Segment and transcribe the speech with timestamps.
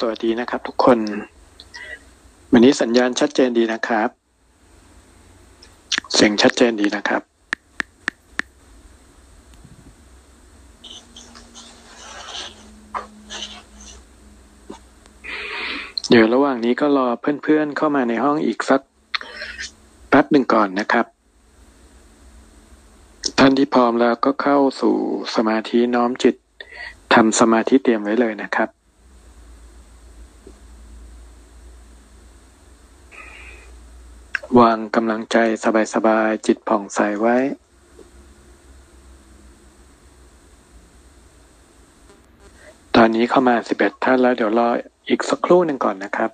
[0.00, 0.98] สวัสดีนะครับทุกคน
[2.52, 4.08] วันนี้สัญญาณชัดเจนดีนะครับ
[6.14, 7.22] เสียงชัดเจนดีนะครับ
[16.08, 18.80] เดี๋ยวระหว่างนี้ก็รอเพื่อนๆเข้ามาในห้องอีกสัก
[20.08, 21.06] แป๊บหนึ่งก่อนนะครับ
[23.38, 24.94] ท่านที่พร้อมแล้วก็เข้าสู่
[25.34, 26.34] สมาธิน้อมจิต
[27.14, 28.75] ทำสมาธิเตรียมไว้เลยนะครับ
[34.58, 35.36] วางกำลังใจ
[35.94, 37.36] สบายๆจิตผ่องใสไว้
[42.96, 44.68] ตอนนี้เข้ามา11ท่านแล้วเดี๋ยวรอ
[45.08, 46.30] อีกสักครู่หนึ่งก่อนนะครับ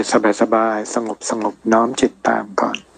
[0.00, 0.04] ใจ
[0.42, 2.89] สบายๆสงบสงบน้อมจิตตามก่อน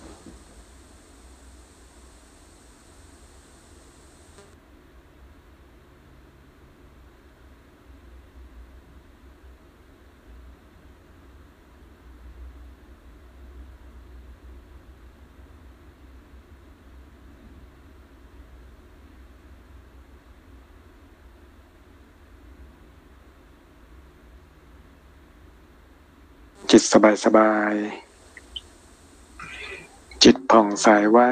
[26.91, 31.29] สบายสบายๆจิตผ่องใสไว้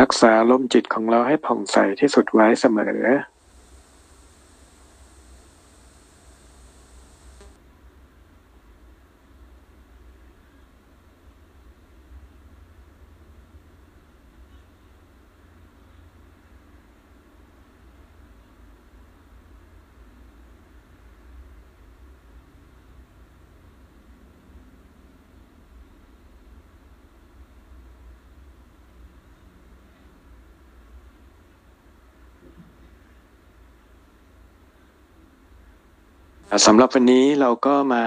[0.00, 3.04] รักษาลมจิตของเราให้ผ่องใสที่สุดไว้เสมอ
[36.64, 38.04] สำหรับวันนี้เราก็มา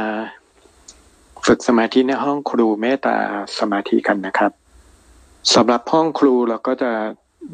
[1.45, 3.17] ฝึกสมาธิในห้องครูเมตตา
[3.59, 4.51] สมาธิกันนะครับ
[5.53, 6.91] สำหรับห้องครูเราก็จะ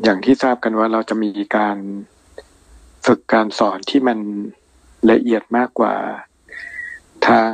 [0.03, 1.77] อย่างที่ทราบกันว่าเราจะมีการ
[3.05, 4.19] ฝึกการสอนที่มัน
[5.11, 5.95] ละเอียดมากกว่า
[7.27, 7.51] ทาง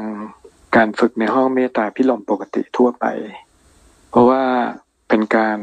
[0.75, 3.06] การฝึกในห้องเมตตาพิลมปกติทั่วไป
[4.09, 4.44] เพราะว่า
[5.07, 5.59] เป็นการ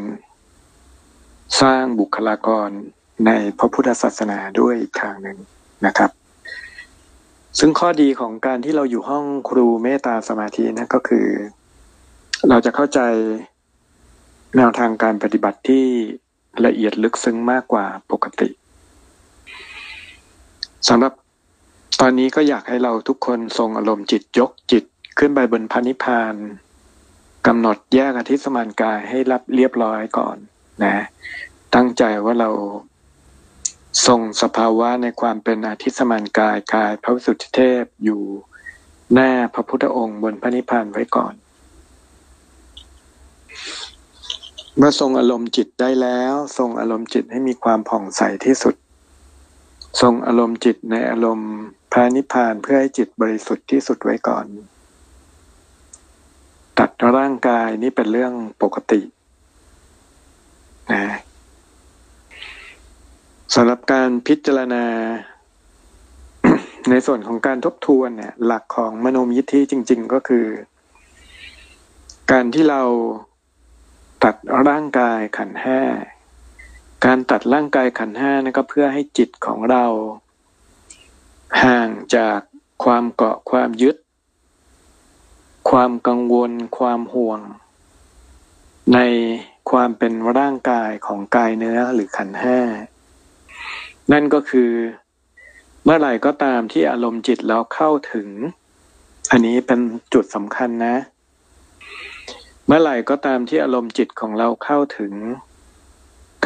[1.60, 2.70] สร้างบุคลากร
[3.26, 5.38] ในพระพุทธศาสนาด้วยอีกทางหนึ่ง
[5.86, 6.10] นะครับ
[7.58, 11.26] ซึ่งข้อดีของการที่เราอยู่ห้องครูเมตตาสมาธินะก็คือ
[12.48, 13.00] เราจะเข้าใจ
[14.56, 15.84] แนวทางการปฏิบัติที่
[16.66, 18.48] ละเอียดลึกซึ้งมากกว่าปกติ
[20.88, 21.12] สำหรับ
[22.00, 24.84] ตอนนี้ก็อยากให้เราทุกคนทรงอารมณ์จิตยกจิต
[25.18, 26.34] ขึ้นไปบนพานิพาน
[27.46, 30.36] กำหนดแยกอธิสมานกายให้รับเรียบร้อยก่อน
[30.84, 30.96] นะ
[31.74, 32.50] ตั้งใจว่าเรา
[34.06, 38.22] ทรงสภาวะในความเป็นอาทิสมานกายกายพระสุทธิเทพอยู่
[39.12, 41.34] หน้าพระพุทธองค์บนพระนิพพานไว้ก่อน
[44.76, 48.74] เมื่อทรงอารมณ์จิตได้แล้ว ทรงอารมณ์จิตให้มีความผ่องใสที่สุด
[50.00, 51.52] ทรงอารมณ์จิตในอารมณ์
[51.92, 54.46] พระนิพพานเพื่อให้จิตบริสุทธิ์ที่สุดไว้ก่อน
[56.78, 58.32] ตัดร่างกายนี่เป็นเรื่อง
[58.62, 59.00] ปกติ
[60.92, 61.04] นะ
[63.60, 64.84] สำหรับการพิจารณา
[66.90, 70.46] ในส่วนของการทบทวนเนี่ย หลักของมโนมยิทธิจริง ๆ ก็คือ
[72.30, 72.82] การที่เรา
[74.24, 74.36] ตัด
[74.68, 75.80] ร่างกายขันห้า
[77.04, 79.84] การตัดร่างกายขันห้านั่นก็เพื่อให้จิตของเรา
[81.62, 82.38] ห่างจาก
[82.84, 83.96] ความเกาะความยึด
[85.70, 87.40] ความกังวล ความห่วง
[88.94, 88.98] ใน
[89.70, 92.60] ความเป็นร่างกายของกายเนื้อหรือขันห้า
[94.12, 94.72] นั่นก็คือ
[95.84, 98.28] เมื่อไหร่ก็ตามที่อารมณ์จิตเราเข้าถึง
[99.30, 99.80] อันนี้เป็น
[100.14, 100.96] จุดสำคัญนะ
[102.66, 105.12] เมื่อไหร่ก็ตามที่อารมณ์จิตของเราเข้าถึง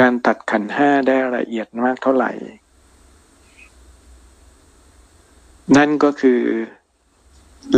[0.00, 2.32] การตัดขันห้าได้ละเอียดมากเท่าไหร่
[5.76, 6.42] นั่นก็คือ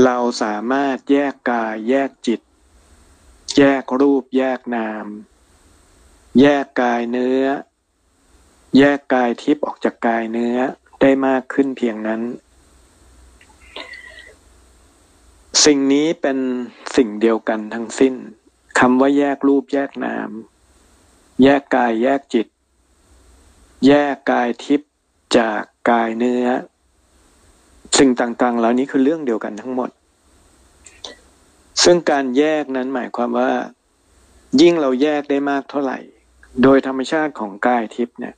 [0.05, 2.41] เราสามารถแยกกายแยกจิต
[3.59, 5.07] แยกรูปแยกนาม
[6.41, 7.45] แยกกายเนื้อ
[8.79, 10.59] แยกกายทิพย์ออกจากกายเนื้อ
[11.01, 12.23] ได้มากขึ้นเพียงนั้น
[15.65, 16.39] สิ่งนี้เป็น
[16.97, 18.15] สิ่งเดียวกันทั้งสิ้น
[18.79, 20.31] คำว่าแยกรูปแยกนาม
[21.43, 22.47] แยกกายแยกจิต
[23.87, 24.91] แยกกายทิพย์
[25.39, 26.47] จากกายเนื้อ
[27.99, 29.91] สิ่งต่างๆ เหล่านี้คือเรื่องเดียวกันทั้งหมด
[31.83, 33.53] ซึ่งการแยกนั้นหมายความว่า
[34.61, 35.99] ยิ่งเราแยกได้มากเท่าไหร่
[36.63, 38.35] โดยธรรมชาติของกายทิพย์เนี่ย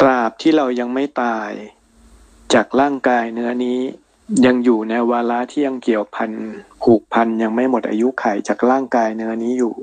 [0.00, 1.50] ตราบที่เรายังไม่ตาย
[2.54, 3.80] จากร่างกายเนื้อนี้
[4.46, 6.30] ยังอยู่ในวาระที่ยังเกี่ยวพัน
[6.82, 9.74] ผูกพันยังไม่หมดอายุไขจากร่างกายเนื้อนี้อยู่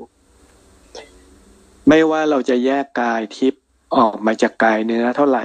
[1.88, 3.62] ไม่ว่าเราจะแยกกายทิพย์
[3.96, 5.44] ออกมาจากกายเนื้อเท่าไหร่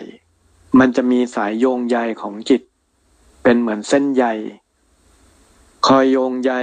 [0.80, 2.62] มันจะมีสายโยงใยของจิต
[3.44, 4.26] เป็นเหมือนเส้นใย
[5.88, 6.54] คอยโยงใย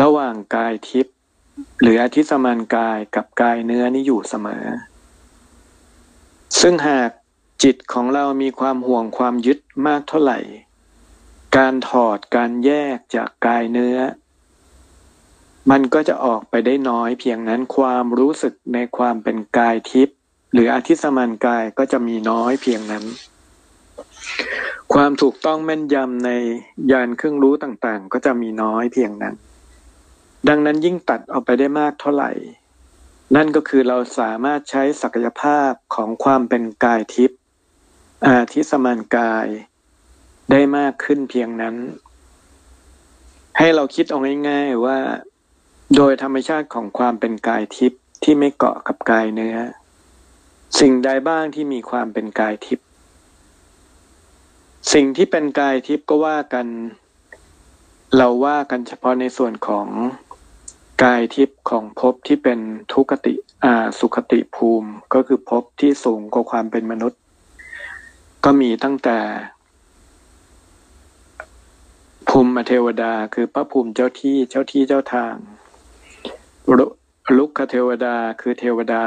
[0.00, 1.14] ระหว่างกายทิพย์
[1.80, 4.64] หรืออธิสมานกายกับกายเนื้อนี้อยู่เสมอ
[6.60, 7.10] ซึ่งหาก
[7.62, 10.38] จิตของเรามีความห่วงความยึดมากเท่าไหร่
[11.56, 13.98] การถอดการแยกจากกายเนื้อ
[15.70, 20.16] มันก็จะออกไปได้น้อยเพียงนั้นความรู้สึกในความเป็นกายทิพย์
[20.52, 23.04] หรืออธิสมานกายก็จะมีน้อยเพียงนั้น
[24.94, 26.30] ความถูกต้องแม่นยำใน
[26.92, 29.34] ยานเครื่องรู้ต่างๆ ก็จะมีน้อยเพียงนั้น
[30.48, 32.30] ดังนั้นยิ่งตัดออกไปได้มากเท่าไหร่
[33.34, 37.38] นั่นก็คือเราสามารถใช้ศักยภาพของความเป็นกายทิพย์
[38.26, 39.46] อาทิสมานกาย
[40.50, 41.76] ได้มากขึ้นเพียงนั้น
[43.58, 44.18] ให้เราคิดเอา
[44.48, 44.98] ง่ายๆว่า
[45.96, 49.56] โดยธรรมชาติของความเป็นกายทิพย์ที่ไม่เกาะกับกายเนื้อ
[50.80, 52.86] สิ่งใดบ้างที่มีความเป็นกายทิพย์
[54.92, 56.66] สิ่งที่เป็นกายทิพย์ก็ว่ากัน
[58.16, 59.86] เราว่ากันเฉพาะในส่วนของ
[61.02, 62.58] กายทิพย์ของภพที่เป็น
[62.92, 63.34] ทุกติ
[63.64, 67.20] อ่าสุขติภูมิ ก็คือภพที่สูงกว่าความเป็นมนุษย์
[68.44, 69.18] ก็มีตั้งแต่
[72.28, 75.34] ภูมิเทวดา คือพระภูมิเจ้าที่เจ้าที่เจ้าทาง
[77.36, 79.04] ลุกเทวดาคือเทวดา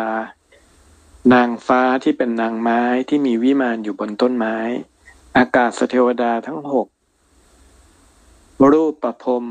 [1.33, 4.57] นางฟ้าที่เป็นนางไม้ที่มีวิมานอยู่บนต้นไม้
[5.37, 6.87] อากาศเทวดาทั้งหก
[8.71, 9.45] รูปประพรม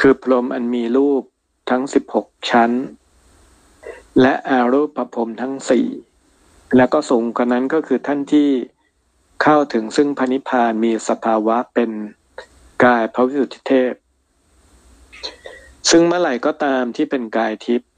[0.00, 1.22] คือพรมอันมีรูป
[1.70, 2.70] ทั้งสิบหกชั้น
[4.20, 5.86] และอารูปภพทั้งสี่
[6.76, 8.48] แล้วก็สูงกว่านั้นก็คือท่านที่
[9.42, 11.90] เข้าถึงซึ่งพนิพานมีสภาวะเป็น
[12.84, 13.92] กายพระวิสุทธิเทพ
[15.90, 17.90] ซึ่งเมื่อไหร่ก็ตามที่เป็นกายทิพย์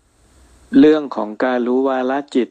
[0.79, 2.49] เรื่องของการรู้วาลจิต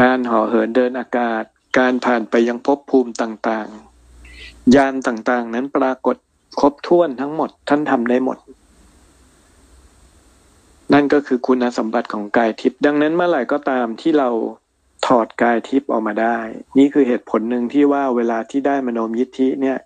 [0.00, 1.44] การห่อเหินเดินอากาศ
[1.78, 6.16] การผ่านไปยังภพภูมิต่างๆ ยานต่างๆ นั้นปรากฏ
[6.60, 8.38] ครบถ้วนทั้งหมดท่านทำได้หมด
[10.98, 14.28] นั่นก็คือคุณสมบัติของกายทิพย์ดังนั้นเมื่อไหร่ก็ตามที่เรา
[15.06, 16.38] ถอดกายทิพย์ออกมาได้
[16.78, 19.78] นี่คือเหตุผลหนึ่งที่ว่าเวลาที่ได้มโนมยิทธิเนี่ย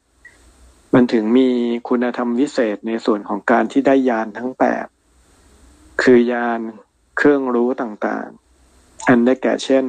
[0.94, 1.48] มันถึงมี
[1.88, 4.86] คุณธรรมวิเศษในส่วนของการที่ได้ยานทั้งแปด
[6.02, 6.60] คือยาน
[7.16, 9.84] เครื่องรู้ต่างๆ อันได้แก่เช่น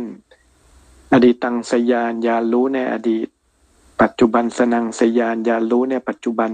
[1.13, 3.27] อดีตตังสยานยานรู้ในอดีต
[4.01, 6.51] ปัจจุบันสนังสยานยานรู้ในปัจจุบัน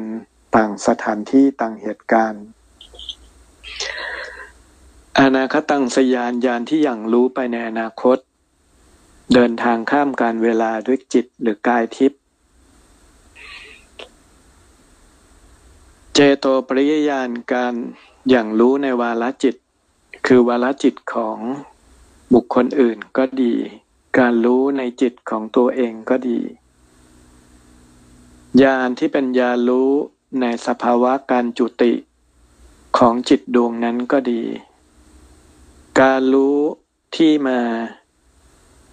[0.56, 2.46] ต่างสถานที่ต่างเหตุการณ์
[5.22, 8.18] อนาคตังสยานยานที่อย่างรู้ไปในอนาคต
[9.34, 12.20] เดินทางข้ามการเวลาด้วยจิตหรือกายทิพย์
[16.14, 17.74] เจโตปริยญาณการ
[18.30, 19.56] อย่างรู้ในวาลจิต
[20.26, 21.38] คือวาลจิตของ
[22.34, 23.54] บุคคลอื่นก็ดี
[24.18, 26.40] การรู้ในจิตของตัวเองก็ดี
[28.62, 29.92] ญาณที่เป็นญารู้
[30.42, 31.94] ในสภาวะการจุติ
[32.98, 34.44] ของจิตดวงนั้นก็ดี
[36.02, 36.60] การรู้
[37.16, 37.62] ที่มา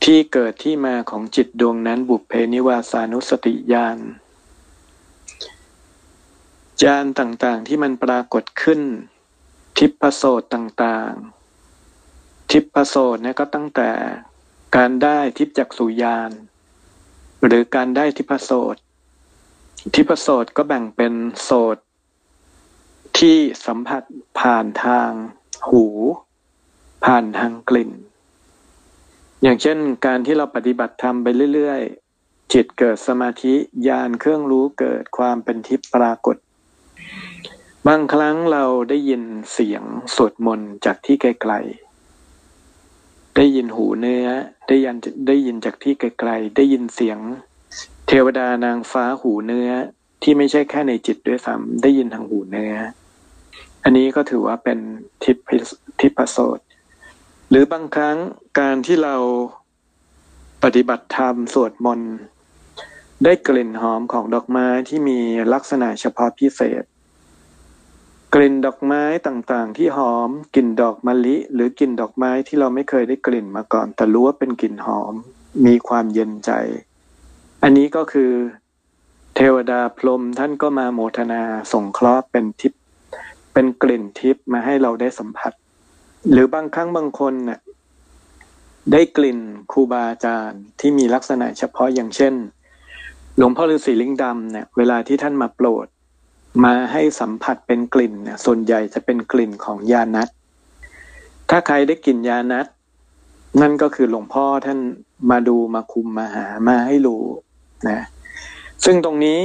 [0.05, 3.99] ที่เกิดที่มาของจิตดวงนั้นบุพเพนิวาสานุสติญาณ
[6.83, 8.81] ญาณต่างๆที่มันปรากฏขึ้น
[9.79, 13.91] ทิพโสตต่างๆ ทิพโสตเนี่ยก็ตั้งแต่
[14.77, 16.31] การได้ทิพจักสุญาณ
[17.47, 18.77] หรือการได้ทิพโสต
[19.95, 21.77] ทิพโสตก็แบ่งเป็นโสต
[23.19, 24.03] ที่สัมผัส
[24.39, 25.11] ผ่านทาง
[25.71, 25.87] หู
[27.05, 27.91] ผ่านทางกลิ่น
[29.43, 33.55] อย่างเช่น การที่เราปฏิบัติธรรมไปเรื่อยๆ จิตเกิดสมาธิ
[33.89, 36.37] ญาณเครื่องรู้เกิดความเป็นทิพย์ปรากฏ
[37.87, 39.83] บางครั้งเราได้ยินเสียง
[40.15, 44.27] สวดมนต์จากที่ไกลๆ ได้ยินหูเนื้อ
[44.69, 44.97] ได้ยิน
[45.29, 47.19] ได้ยินจากที่ไกลๆ ได้ยินเสียง
[48.07, 49.71] เทวดานางฟ้าหูเนื้อ
[50.23, 52.75] ที่ไม่ใช่แค่ในจิตด้วยซ้ำได้ยินทางหูเนื้อ
[53.85, 54.79] อันนี้ก็ถือว่าเป็น
[55.23, 55.37] ทิพ
[56.01, 56.61] ทิพโสต
[57.57, 58.19] รือบางครั้ง
[58.61, 59.17] การที่เรา
[60.63, 62.15] ปฏิบัติธรรมสวดมนต์
[63.25, 65.21] ได้กลิ่นหอมของดอกไม้ที่มี
[65.53, 66.85] ลักษณะเฉพาะพิเศษ
[68.35, 75.15] กลิ่นดอกไม้ต่างๆ ที่หอมกลิ่นดอกมะลิ หรือกลิ่นดอกไม้ที่เราไม่เคยได้กลิ่นมาก่อน แต่รู้ว่าเป็นกลิ่นหอม
[75.67, 76.51] มีความเย็นใจ
[77.63, 78.33] อันนี้ก็คือ
[79.37, 81.43] เทวดาพรหมท่านก็มาโมทนา
[81.73, 82.81] ส่งเคราะห์เป็นทิพย์
[83.53, 85.53] เป็นกลิ่นทิพย์มาให้เราได้สัมผัส
[86.31, 87.61] หรือบางครั้งบางคนเนี่ย
[88.93, 89.38] ได้กลิ่น
[89.73, 92.35] ครูบาอาจารย์ที่มีลักษณะเฉพาะอย่างเช่น
[93.37, 95.87] หลวงพ่อฤาษีลิงดำเนี่ยเวลาที่ท่านมาโปรด
[96.64, 100.28] มาให้สัมผัสเป็นกลิ่นเนี่ยส่วนใหญ่จะเป็นกลิ่นของยานัท
[101.50, 102.66] ถ้าใครได้กลิ่นยานัท
[103.61, 104.78] นั่นก็คือหลวงพ่อท่าน
[105.31, 107.25] มาดูมาคุมมาหามาให้รู้
[107.88, 108.00] นะ
[108.85, 109.38] ซึ่งตรงนี้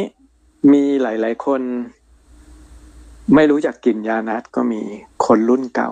[0.71, 1.61] มีหลาย ๆ คน
[3.35, 4.81] ไม่รู้จักกลิ่นยานัทก็มี
[5.25, 5.91] คนรุ่นเก่า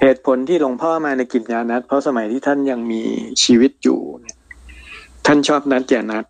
[0.00, 3.02] เหตุผลที่หลวงพ่อมาในกิจญานัดเพราะสมัยที่ท่านยังมี
[3.42, 4.00] ชีวิตอยู่
[5.26, 6.24] ท่านชอบนัดแก่นัด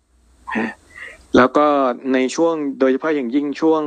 [1.35, 1.67] แล้วก็
[2.13, 3.83] ในช่วงโดยเฉพาะอย่างยิ่งช่วง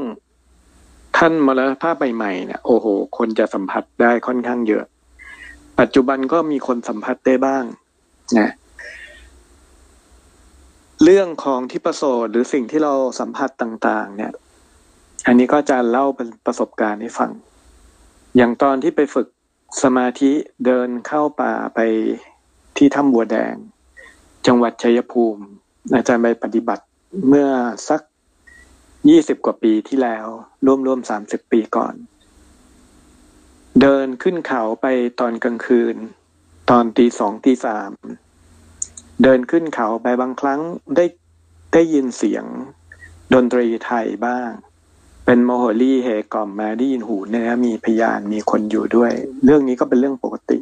[1.16, 2.86] ท่านมรณภาพใหม่ๆเนี่ยโอ้โห
[3.16, 4.84] คนจะสัมผัสได้ค่อนข้างเยอะ
[5.80, 7.64] ปัจจุบันก็มีคนสัมผัสได้บ้าง
[8.38, 8.50] นะ
[11.04, 14.32] เรื่องของที่ประสหรือสิ่งที่เราสัมผัสต่าง ๆ เนี่ย
[15.26, 17.30] อันนี้ก็จะเล่าเป็นประสบการณ์ให้ฟัง
[18.36, 19.26] อย่างตอนที่ไปฝึก
[19.82, 20.32] สมาธิ
[20.66, 21.80] เดินเข้าป่าไป
[22.76, 23.54] ที่ถ้ำบัวแดง
[24.46, 25.42] จังหวัดชัยภูมิ
[25.94, 26.84] อาจารย์ไปปฏิบัติ
[27.28, 27.48] เมื่อ
[27.88, 28.00] สัก
[29.08, 30.26] ยี่สิบกว่าปีที่แล้ว
[30.66, 31.94] ร่วมๆสามสิบปีก่อน
[33.80, 34.86] เดินขึ้นเขาไป
[35.20, 35.96] ตอนกลางคืน
[36.70, 37.90] ตอนตีสองตีสาม
[39.22, 40.60] เดินขึ้นเขาไปบางครั้ง
[40.96, 41.04] ได้
[41.72, 42.44] ได้ยินเสียง
[43.34, 44.50] ดนตรีไทยบ้าง
[45.24, 49.12] เป็นโมโหลี่เฮกล่อมมาได้ยินหูเนี่ยมีพยานมีคนอยู่ด้วย
[49.44, 50.58] เรื่องนี้ก็เป็นเรื่องปกติ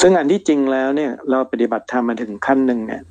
[0.00, 3.02] ซึ่งอันที่จริงแล้วเนี่ย เราปฏิบัติธรรมมาถึงขั้นหนึ่งเนี่ย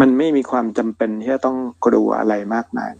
[0.00, 2.92] มันไม่มีความจำเป็นที่จะต้องกลัวอะไรมากมาย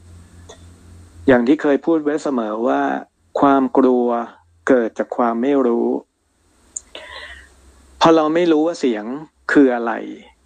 [1.29, 2.81] อย่างที่เคยพูดไว้เสมอว่า
[3.41, 4.07] ความกลัว
[4.69, 5.89] เกิดจากความไม่รู้
[8.01, 9.05] พอเราไม่รู้ว่าเสียง
[9.53, 9.93] คืออะไร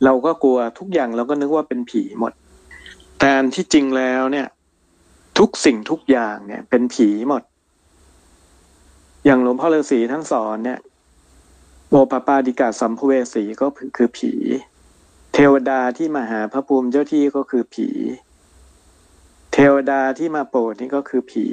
[0.05, 2.33] เราก็กลัวทุกอย่างเราก็นึกว่าเป็นผีหมด
[3.19, 4.47] แต่ที่จริงแล้วเนี่ย
[5.39, 7.43] ทุกสิ่งทุกอย่างเนี่ย เป็นผีหมด
[9.25, 10.79] อย่างหลวงพ่อฤาษีท่านสอนเนี่ย
[11.91, 13.67] โอปปาดิกาสัมภเวสีก็
[13.97, 14.33] คือผี
[15.35, 17.89] เทวดาที่มาหาพระภูมิเจ้าที่ก็คือผี
[19.53, 21.47] เทวดาที่มาโปรดนี่ก็คือผี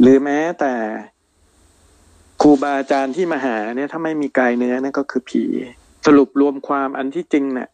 [0.00, 0.74] หรือแม้แต่
[2.42, 5.44] ครูบาอาจารย์ที่มาหาเนี่ยถ้าไม่มีกายเนื้อนั่นก็คือผี
[6.06, 7.68] สรุปรวมความอันที่จริงเนี่ย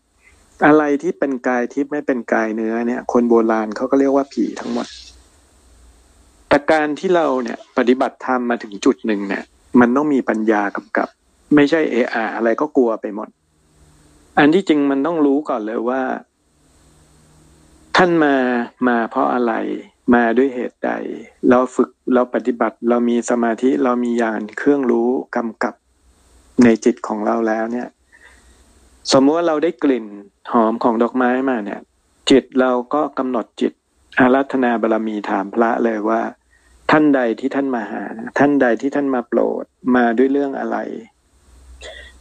[0.67, 4.87] อะไรที่เป็นกายทิพย์ไม่เป็นกายเนื้อเนี่ย คนโบราณเขาก็เรียกว่าผีทั้งหมด
[6.53, 9.45] แต่การที่เราเนี่ยปฏิบัติธรรมมาถึงจุดหนึ่งเนี่ย
[9.81, 11.09] มันต้องมีปัญญากำกับ
[11.55, 13.29] ไม่ใช่เออาอะไรก็กลัวไปหมด
[14.39, 16.03] อันที่จริงมันต้องรู้ก่อนเลยว่า
[17.97, 18.35] ท่านมา
[18.89, 19.53] มาเพราะอะไร
[20.15, 20.91] มาด้วยเหตุใด
[21.49, 25.75] เราฝึกเราปฏิบัติเรามีสมาธิเรามีญาณเครื่องรู้กำกับ
[26.65, 27.89] ในจิตของเราแล้วเนี่ย
[29.13, 30.07] สมมติว่าเราได้กลิ่น
[30.53, 31.81] หอมของดอกไม้มาเนี่ย
[32.31, 33.73] จิตเราก็กำหนดจิต
[34.19, 36.21] อารัธนาบารมีถามพระเลยว่า
[36.95, 38.05] ท่านใดที่ท่านมาหา
[38.39, 39.65] ท่านใดที่ท่านมาโปรด
[39.97, 40.77] มาด้วยเรื่องอะไร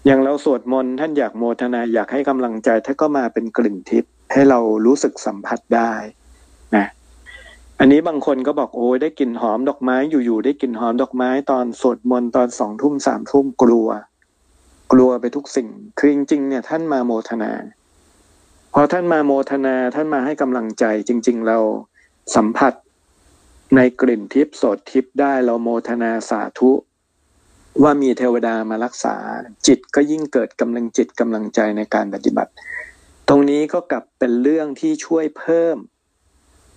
[0.05, 5.93] อย่างเราสวดมนต์ท่านอยากโมทนาอยากให้กำลังใจท่านก็มาเป็นกลิ่นทิพย์ให้เรารู้สึกสัมผัสได้
[6.75, 6.85] นะ
[7.79, 13.87] อันนี้บางคนก็บอกโอ้ยได้กลิ่นหอมดอกไม้อยู่ๆได้กลิ่นหอมดอกไม้ ตอนสวดมนต์ตอนสองทุ่มสามทุ่มกลัว
[14.91, 17.51] กลัวไปทุกสิ่งคือจริงๆเนี่ยท่านมาโมทนา
[18.73, 21.57] พอท่านมาโมทนาท่านมาให้กำลังใจจริง ๆ เรา
[22.35, 22.73] สัมผัส
[23.75, 26.71] ในกลิ่นทิพย์สดทิพย์ได้เราโมทนาสาธุ
[27.83, 29.15] ว่ามีเทวดามารักษา
[29.67, 32.51] จิตก็ยิ่งเกิดกำลังจิตกำลังใจในการปฏิบัติ
[33.27, 35.77] ตรงนี้ก็กลับเป็นเรื่องที่ช่วยเพิ่ม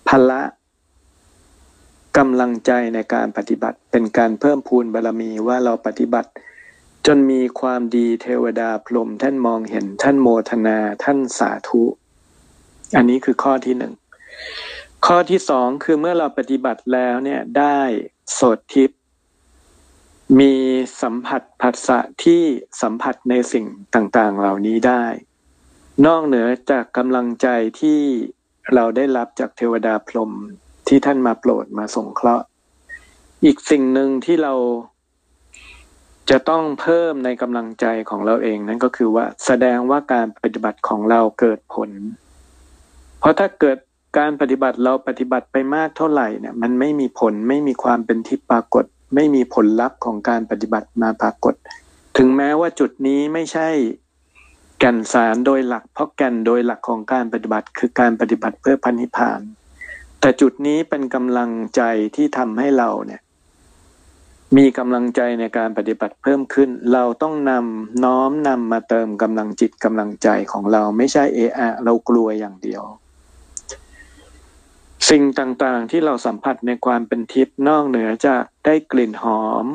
[0.09, 0.43] พละ
[2.19, 6.31] กำลังใจในการปฏิบัติ เป็นการเพิ่มพูนบารรมีว่าเราปฏิบัติ
[7.07, 11.83] จนมีความดีเทวดาพรมท่านมองเห็นท่านโมทนาท่านสาธุ
[12.97, 13.93] อันนี้คือข้อที่หนึ่ง
[15.09, 17.79] ข้อที่สองคือเมื่อเราปฏิบัติแล้วเนี่ยได้
[18.33, 19.01] โสดทิพย์
[20.41, 20.55] มี
[21.03, 22.43] สัมผัสผัสสะที่
[22.83, 25.05] สัมผัสในสิ่งต่างๆ เหล่านี้ได้
[26.07, 27.49] นอกเหนือจากกำลังใจ
[27.81, 28.01] ที่
[28.75, 30.33] เราได้รับจากเทวดาพรหม
[30.89, 32.45] ที่ท่านมาโปรดมาสงเคราะห์
[33.45, 34.55] อีกสิ่งหนึ่งที่เรา
[36.31, 41.91] จะต้องเพิ่มในกำลังใจของเราเองนั่นก็คือว่าแสดงว่าการปฏิบัติของเราเกิดผล
[43.19, 43.79] เพราะถ้าเกิด
[44.18, 51.54] การปฏิบัติเราปฏิบัติไปมากเท่าไหร่เนี่ยมันไม่มีผลไม่มีความเป็นทิพย์ปรากฏ ไม่มีผลลัพธ์ของการปฏิบัติมาปรากฏ
[52.16, 53.68] ถึงแม้ว่าจุดนี้ไม่ใช่
[54.78, 59.40] แก่นสารโดยหลัก เพราะแก่นโดยหลักของการปฏิบัติ คือการปฏิบัติเพื่อพันธิพาน
[60.21, 61.83] แต่จุดนี้เป็นกำลังใจ
[62.16, 63.21] ที่ทำให้เราเนี่ย
[64.56, 72.83] มีกำลังใจในการปฏิบัติเพิ่มขึ้น เราต้องนำน้อมนำมาเติมกำลังจิตกำลังใจของเราไม่ใช่เอะอะเรากลัวอย่างเดียว
[75.09, 79.67] สิ่งต่างๆที่เราสัมผัสในความเป็นทิพย์นอกเหนือจากได้กลิ่นหอม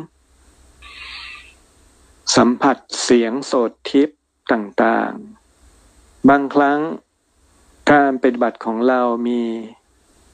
[2.36, 4.20] สัมผัสเสียงโสดทิพย์
[4.52, 6.80] ต่างๆ บางครั้ง
[7.92, 9.42] การปฏิบัติของเรามี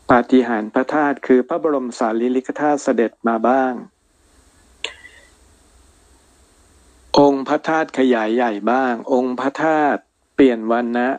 [0.10, 3.74] ปาฏิหาริย์พระธาตุคือพระบรมสารีริกธาตุเสด็จมาบ้าง
[7.20, 10.02] องค์พระธาตุขยายใหญ่บ้าง องค์พระธาตุ
[10.36, 11.10] เปลี่ยนวันนะ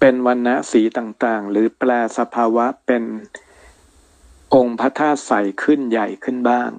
[0.00, 3.04] เป็นวันนะสีต่างๆ หรือแปลสภาวะเป็น
[4.54, 6.70] องค์พระธาตุใสขึ้นใหญ่ขึ้นบ้าง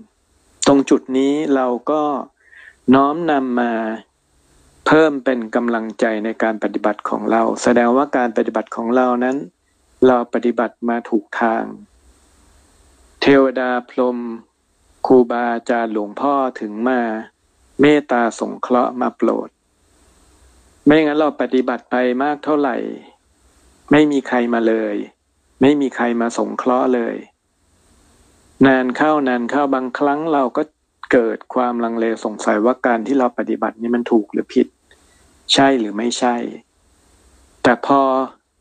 [0.68, 2.04] ตรงจุดนี้เราก็
[2.96, 3.74] น้อมนำมา
[4.88, 9.38] เพิ่มเป็นกำลังใจในการปฏิบัติของเรา แสดงว่าการปฏิบัติของเรานั้น
[10.08, 11.64] เราปฏิบัติมาถูกทาง
[13.22, 14.18] เทวดาพรม
[15.08, 17.02] ครูบาอาจารย์หลวงพ่อถึงมา
[17.82, 19.50] เมตตาสงเคราะห์มาโปรด
[20.86, 22.76] ไม่งั้นเราปฏิบัติไปมากเท่าไหร่
[23.92, 24.96] ไม่มีใครมาเลย
[25.62, 27.16] ไม่มีใครมาสงเคราะห์เลย
[28.66, 30.64] นานเข้านานเข้าบางครั้งเราก็
[31.12, 34.68] เกิดความลังเลสงสัยว่าการที่เราปฏิบัตินี้มันถูกหรือผิด
[35.54, 36.36] ใช่หรือไม่ใช่
[37.64, 38.02] แต่พอ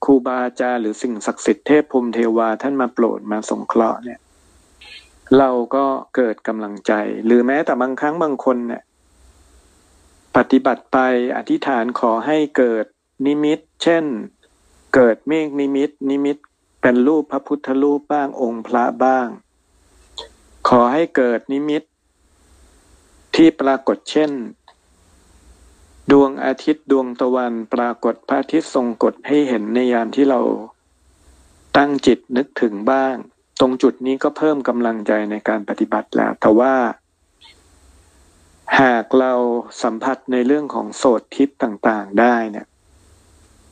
[0.05, 4.21] ครูบาอาจารย์หรือสิ่งศักดิ์สิทธิ์เทพพรมเทวาท่านมาโปรดมาสงเคราะห์เนี่ย
[5.39, 6.93] เราก็เกิดกำลังใจ
[7.25, 8.83] หรือแม้แต่บางครั้งบางคนเนี่ย
[10.37, 10.99] ปฏิบัติไป
[11.37, 12.85] อธิษฐานขอให้เกิด
[13.27, 14.05] นิมิต เช่น
[14.95, 16.37] เกิดเมฆนิมิตนิมิต
[16.81, 19.29] เป็นรูปพระพุทธรูปบ้างองค์พระบ้าง
[20.69, 21.83] ขอให้เกิดนิมิต
[23.35, 24.31] ที่ปรากฏเช่น
[26.11, 30.41] ดวงอาทิตย์ดวงตะวันปรากฏพระอาทิตย์ทรงกฎให้เห็นในยามที่เรา
[31.77, 33.15] ตั้งจิตนึกถึงบ้าง
[33.61, 36.75] ตรงจุดนี้ก็เพิ่มกำลังใจในการปฏิบัติแล้ว แต่ว่า
[38.81, 39.33] หากเรา
[39.83, 42.67] สัมผัสในเรื่องของโสดทิพย์ต่าง ๆ ได้เนี่ย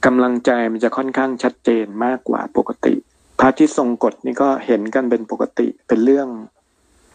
[0.05, 2.95] กำลังใจมันจะค่อนข้างชัดเจนมากกว่าปกติ
[3.41, 6.29] พระที่ทรงกฎนี่ก็เห็นกันเป็นปกติเป็นเรื่อง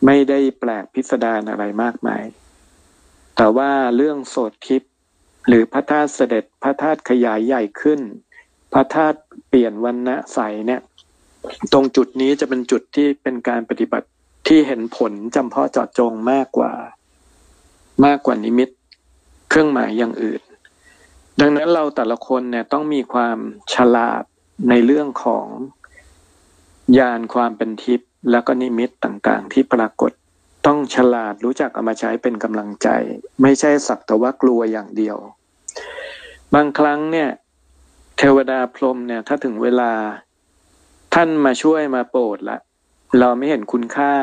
[0.05, 2.23] ไม่ได้แปลกพิสดารอะไรมากมาย
[3.35, 4.91] แต่ว่าเรื่องโสดทิพย์
[5.47, 7.99] หรือพระธาตุเสด็จพระธาตุขยายใหญ่ขึ้น
[8.73, 10.81] พระธาตุเปลี่ยนวันนะใสเนี่ย
[11.73, 14.07] ตรงจุดนี้จะเป็นจุดที่เป็นการปฏิบัติ
[14.47, 16.71] ที่เห็นผลจำเพาะเจาะจงมากกว่า
[18.05, 18.69] มากกว่านิมิต
[19.49, 20.41] เครื่องหมายอย่างอื่น
[21.39, 23.37] ดังนั้นเราแต่ละคนเนี่ยต้องมีความ
[23.73, 24.23] ฉลาด
[24.69, 25.47] ในเรื่องของ
[26.97, 30.11] ญาณความเป็นทิพย์แล้วก็นิมิตต่างๆ ที่ปรากฏ
[30.65, 32.87] ต้องฉลาดรู้จักเอามาใช้เป็นกำลังใจ
[33.41, 35.17] ไม่ใช่สักแต่ว่ากลัวอย่างเดียว
[36.53, 37.29] บางครั้งเนี่ย
[38.17, 39.91] เทวดาพรหมเนี่ย ถ้าถึงเวลา
[41.13, 42.57] ท่านมาช่วยมาโปรดละ
[43.19, 44.13] เราไม่เห็นคุณค่า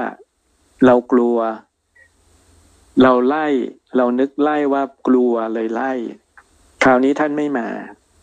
[0.87, 1.39] เรากลัว
[3.03, 3.47] เราไล่
[3.97, 5.93] เรานึกไล่ว่ากลัวเลยไล่
[6.85, 7.69] คราวนี้ท่านไม่มา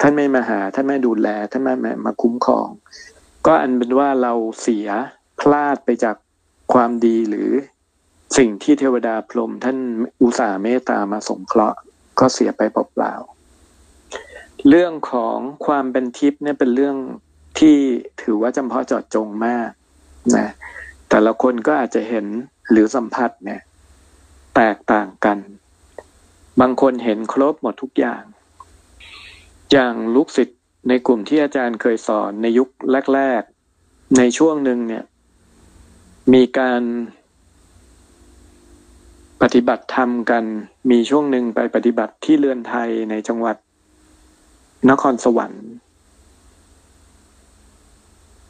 [0.01, 1.73] ท่านไม่มาหา ท่านไม่ดูแล ท่านไม่
[2.05, 2.67] มาคุ้มครอง
[3.45, 4.87] ก็อันเป็นว่าเราเสีย
[5.39, 6.15] พลาดไปจาก
[6.73, 7.49] ความดีหรือ
[8.37, 9.77] สิ่งที่เทวดาพรมท่าน
[10.21, 11.79] อุตส่าห์เมตตามาสงเคราะห์
[12.19, 16.97] ก็เสียไปเปล่าๆเรื่องของความเป็นทิพย์เนี่ยเป็นเรื่อง
[17.59, 17.77] ที่
[18.21, 19.69] ถือว่าจำเพาะเจาะจงมาก
[20.37, 20.47] นะ
[21.09, 22.25] แต่ละคนก็อาจจะเห็น
[22.71, 23.61] หรือสัมผัสเนี่ย
[24.55, 25.37] แตกต่างกัน
[26.61, 28.23] บางคนเห็นครบหมดทุกอย่าง
[29.71, 32.69] อย่างลูกศิษย์ในกลุ่มที่อาจารย์เคยสอนในยุค
[33.13, 33.41] แรก
[33.79, 35.03] ๆ ในช่วงหนึ่งเนี่ย
[36.33, 36.81] มีการ
[39.41, 40.43] ปฏิบัติธรรมกัน
[40.91, 43.57] มีช่วงหนึ่งไปปฏิบัติที่เรือนไทยในจังหวัด
[44.89, 45.65] นครสวรรค์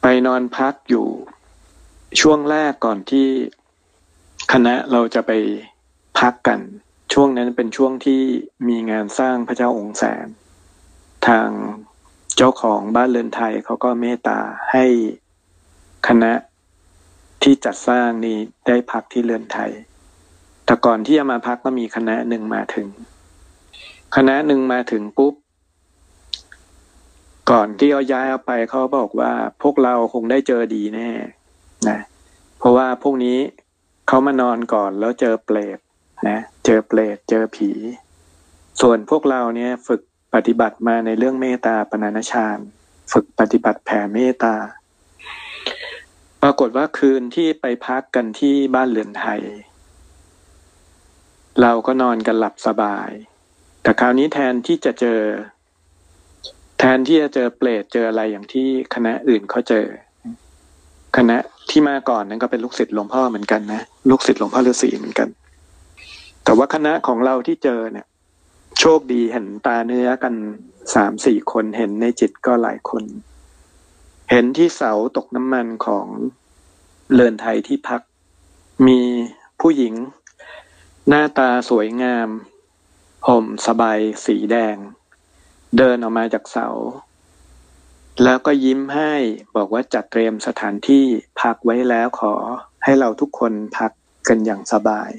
[0.02, 1.06] ไปนอนพักอยู่
[2.20, 3.28] ช่วงแรกก่อนที่
[4.52, 5.32] คณะเราจะไป
[6.18, 6.60] พักกัน
[7.12, 8.22] ช่วงนั้นเป็นช่วงที่
[8.68, 10.26] มีงานสร้างพระเจ้าองค์แสน
[11.26, 11.48] ทาง
[12.36, 14.38] เจ้าของบ้านเรือนไทยเขาก็เมตตา
[14.72, 14.84] ให้
[16.08, 16.32] คณะ
[17.42, 19.70] ที่จัดสร้างนี้ได้พักที่เรือนไทย
[20.64, 22.88] แต่ก่อนที่จะมาพักก็มีคณะหนึ่งมาถึง
[24.16, 25.34] คณะหนึ่งมาถึงปุ๊บ
[27.50, 31.10] ก่อนที่เขาย้ายเอาไปเขาบอกว่าพวกเราคงได้เจอดีแน่
[31.88, 31.98] นะ
[32.58, 33.38] เพราะว่าพวกนี้
[34.08, 35.78] เขามานอนก่อนแล้วเจอเปรต
[36.28, 37.70] นะ เจอเปรตเจอผี
[38.80, 40.00] ส่วนพวกเราเนี่ยฝึก
[40.34, 42.58] ปฏิบัติมาในเรื่องเมตตาปณานชาญ
[43.12, 44.56] ฝึกปฏิบัติแผ่เมตตา
[46.42, 49.42] ปรากฏว่าคืนที่ไปพักกันที่บ้านเรือนไทย
[51.60, 53.10] เราก็นอนกันหลับสบาย
[53.82, 55.20] แแต่คราวนี้แทนที่จะเจอ
[56.78, 59.86] แทนที่จะเจอเปรตเจออะไรอย่างที่คณะอื่นเขาเจอ
[61.16, 61.36] คณะ
[61.70, 65.28] ที่มาก่อนนั้นก็เป็นลูกศิษย์หลวงพ่อเหมือนกันนะลูกศิษย์หลวงพ่อฤาษีเหมือนกัน
[66.44, 68.06] แต่ว่าคณะของเราที่เจอเนี่ย
[68.78, 70.34] โชคดีเห็นตาเนื้อกัน
[70.94, 73.04] สามสี่คนเห็นในจิตก็หลายคน
[74.30, 76.06] เห็นที่เสาตกน้ำมันของ
[77.12, 78.00] เรือนไทยที่พัก
[78.86, 79.00] มี
[79.60, 79.94] ผู้หญิง
[81.08, 82.28] หน้าตาสวยงาม
[83.26, 84.76] ห่มสบายสีแดง
[85.76, 86.68] เดินออกมาจากเสา
[88.22, 89.12] แล้วก็ยิ้มให้
[89.56, 91.04] บอกว่าจัดเตรียมสถานที่
[91.40, 92.34] พักไว้แล้วขอ
[92.84, 93.92] ให้เราทุกคนพัก
[94.28, 95.10] กันอย่างสบาย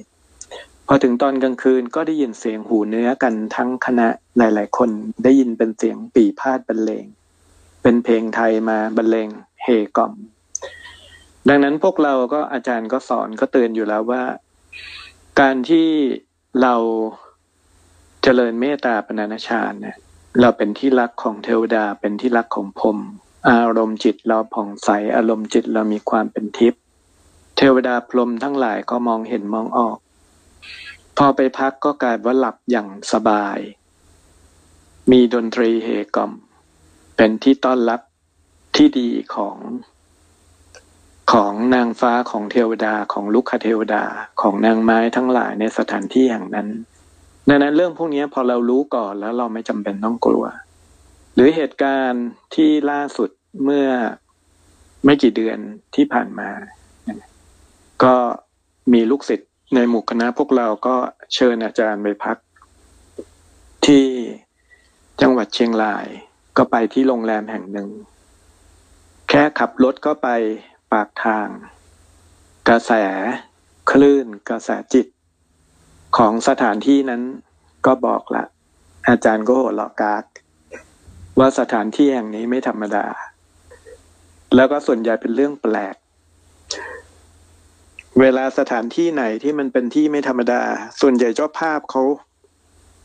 [0.91, 4.89] พอถึงตอนกลางคืนก็ได้ยินเสียงหูเนื้อกันทั้งคณะหลาย ๆ คน
[5.23, 7.05] ได้ยินเป็นเสียงปีพาดบรรเลง
[7.81, 9.29] เป็นเพลงไทยมาบรรเลง
[9.63, 10.13] เฮกล่อม
[11.47, 14.23] ดังนั้นพวกเราก็อาจารย์ก็สอนก็เตือนอยู่แล้วว่า
[15.39, 15.87] การที่
[16.61, 16.75] เรา
[18.23, 19.97] เจริญเมตตาปนาชาเนี่ย
[20.41, 22.97] เราเป็นที่รักของเทวดาเป็นที่รักของพรม
[23.49, 26.81] อารมณ์จิตเราผ่องใสอารมณ์จิตเรามีความเป็นทิพย์
[27.57, 29.97] เทวดาพรมทั้งหลายก็มองเห็นมองออก
[31.17, 33.57] พอไปพักก็กลายว่าหลับอย่างสบาย
[35.11, 36.31] มีดนตรีเฮกอม
[37.15, 38.01] เป็นที่ต้อนรับ
[38.75, 39.57] ที่ดีของ
[41.31, 44.03] ของนางฟ้าของเทวดาของลุกคเทวดา
[44.41, 46.67] ของนางไม้ทั้งหลายในสถานที่แห่งนั้น
[47.47, 50.45] ดังนั้นเรื่องพวกนี้พอเรารู้ก่อนแล้วเราไม่จำเป็นต้องกลัว
[51.33, 53.29] หรือเหตุการณ์ที่ล่าสุด
[53.63, 53.87] เมื่อ
[55.05, 55.57] ไม่กี่เดือน
[55.95, 56.49] ที่ผ่านมา
[58.03, 58.15] ก็
[58.93, 60.95] มีลูกศิษย์ ในหมู่คณะพวกเราก็
[61.33, 62.37] เชิญอาจารย์ไปพัก
[63.85, 64.05] ที่
[65.21, 66.05] จังหวัดเชียงราย
[66.57, 67.89] ก็ไปที่โรงแรมแห่งหนึ่ง
[69.29, 70.27] แค่ขับรถก็ไป
[70.91, 71.47] ปากทาง
[72.69, 72.91] กระแส
[73.91, 75.07] คลื่น กระแสจิต
[76.17, 77.21] ของสถานที่นั้น
[77.85, 78.43] ก็บอกละ
[79.09, 80.23] อาจารย์ก็โหัวเรากาก
[81.39, 83.05] ว่าสถานที่แห่งนี้ไม่ธรรมดา
[84.55, 85.95] แล้วก็ส่วนใหญ่เป็นเรื่องแปลก
[88.19, 90.61] เวลาสถานที่ไหนที่มันเป็นที่ไม่ธรรมดา
[91.01, 92.03] ส่วนใหญ่เจ้าภาพเขา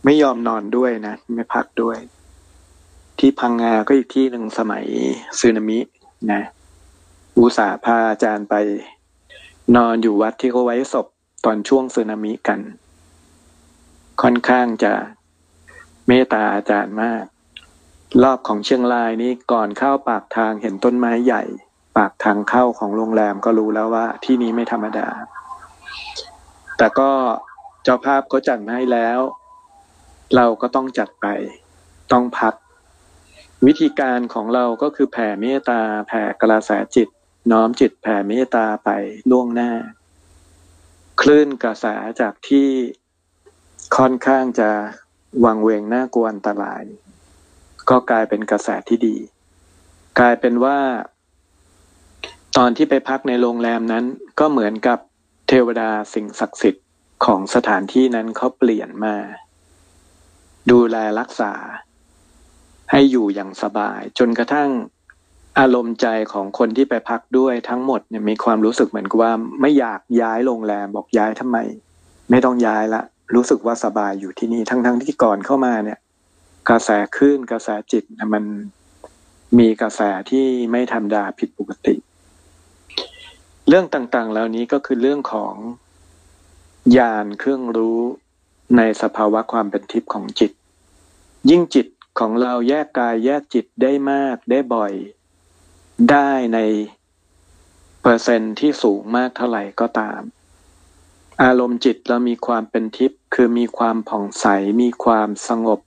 [0.05, 1.97] ไม่ยอมนอนด้วยนะ ไม่พักด้วย
[3.19, 4.85] ที่พังงาก็อีกที่หนึ่งสมัย
[5.39, 5.79] ซึนามิ
[6.33, 6.43] นะ
[7.39, 8.55] อุสาพาอาจารย์ไป
[9.77, 11.07] นอนอยู่วัดที่เขาไว้ศพ
[11.45, 12.61] ตอนช่วงซึนามิกัน
[14.23, 14.93] ค่อนข้างจะ
[16.07, 17.25] เมตตาอาจารย์มาก
[18.23, 21.43] รอบของเชียงรายนี้ก่อนเข้าปากทางเห็นต้นไม้ใหญ่
[21.97, 25.09] ปากทางเข้าของโรงแรมก็รู้แล้วว่าที่นี้ไม่ธรรมดา
[26.79, 27.11] แต่ก็
[27.85, 29.19] เจ้าภาพเขาจัดให้แล้ว
[30.37, 31.27] เราก็ต้องจัดไป
[32.13, 32.55] ต้องพัก
[33.67, 37.09] วิธีการของเราก็คือแผ่เมตตา แผ่กระแสจิต
[37.53, 38.91] น้อมจิตแผ่เมตตาไป
[39.31, 39.71] ล่วงหน้า
[41.21, 41.87] คลื่นกระแส
[42.21, 42.69] จากที่
[43.97, 44.71] ค่อนข้างจะ
[45.45, 46.83] วังเวงน่ากลัวอันตราย
[47.91, 49.17] ก็กลายเป็นกระแสที่ดี
[50.19, 50.79] กลายเป็นว่า
[52.57, 54.05] ตอนที่ไปพักในโรงแรมนั้น
[54.41, 54.99] ก็เหมือนกับ
[55.49, 56.85] เทวดาสิ่งศักดิ์สิทธิ์
[57.25, 59.17] ของสถานที่นั้นเขาเปลี่ยนมา
[60.71, 61.53] ดูแลรักษา
[62.91, 64.71] ให้อยู่อย่างสบาย จนกระทั่ง
[65.59, 71.59] อารมณ์ใจของคนที่ไปพักด้วยทั้งหมดเนี่ยมีความรู้สึกเหมือนกับว่าไม่อยากย้ายโรงแรมบอกย้ายทำไม
[72.31, 73.03] ไม่ต้องย้ายละ
[73.35, 75.99] รู้สึกว่าสบายอยู่ที่นี่ทั้งๆทที่ก่อนเข้ามาเนี่ย
[76.69, 78.45] กระแสคลื่นกระแสจิตมัน
[79.59, 81.95] มีกระแสที่ไม่ธรรมดาผิดปกติ
[83.69, 85.55] เรื่องต่างๆ เหล่านี้ก็คือเรื่องของ
[86.97, 88.01] ญาณเครื่องรู้
[88.77, 90.53] ในสภาวะความเป็นทิพย์ของจิต
[91.51, 91.87] ยิ่งจิต
[92.19, 94.93] ของเราแยกกายแยกจิตได้มากได้บ่อย
[96.11, 96.59] ได้ใน
[98.03, 100.21] เปอร์เซ็นต์ที่สูงมากเท่าไหร่ก็ตาม
[101.43, 104.47] อารมณ์จิตเรามีความเป็นทิพย์คือมีความผ่องใส
[104.83, 105.81] มีความสงบ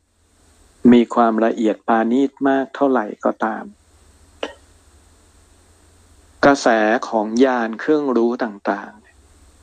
[0.93, 3.63] มีความละเอียดปานีตมากเท่าไหร่ก็ตาม
[6.49, 6.69] กระแส
[7.09, 8.91] ของญาณเครื่องรู้ต่าง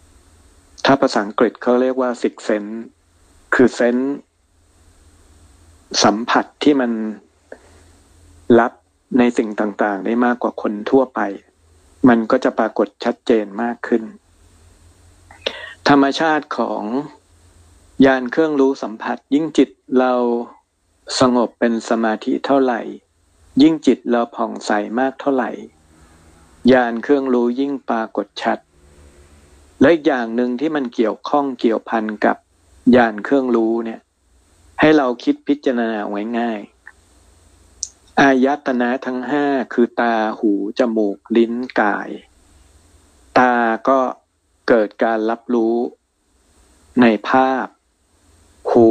[0.06, 2.64] ๆ ถ้าภาษาอังกฤษเขาเรียกว่าสิกเซน
[3.54, 3.96] คือเซน
[6.04, 6.92] สัมผัสที่มัน
[8.60, 8.72] รับ
[9.18, 11.20] ในสิ่งต่างๆ ได้มากกว่าคนทั่วไป
[12.08, 14.02] มันก็จะปรากฏชัดเจนมากขึ้น
[15.88, 16.82] ธรรมชาติของ
[18.04, 20.14] ยานเครื่องรู้สัมผัส ยิ่งจิตเรา
[21.20, 22.80] สงบเป็นสมาธิเท่าไหร่
[23.62, 25.52] ยิ่งจิตเราผ่องใสมากเท่าไหร่
[26.72, 28.58] ยานเครื่องรู้ยิ่งปรากฏชัด
[29.80, 32.36] และอีกอย่างหนึ่งที่มันเกี่ยวข้องเกี่ยวพันกับ
[32.96, 34.00] ยานเครื่องรู้เนี่ย
[34.80, 36.60] ให้เราคิดพิจารณาไว้ง่าย
[38.20, 42.10] อายตนะทั้งห้าคือตาหู จมูก ลิ้นกาย
[43.38, 43.54] ตา
[43.88, 44.00] ก็
[44.68, 45.76] เกิดการรับรู้
[47.00, 47.66] ในภาพ
[48.70, 48.88] หู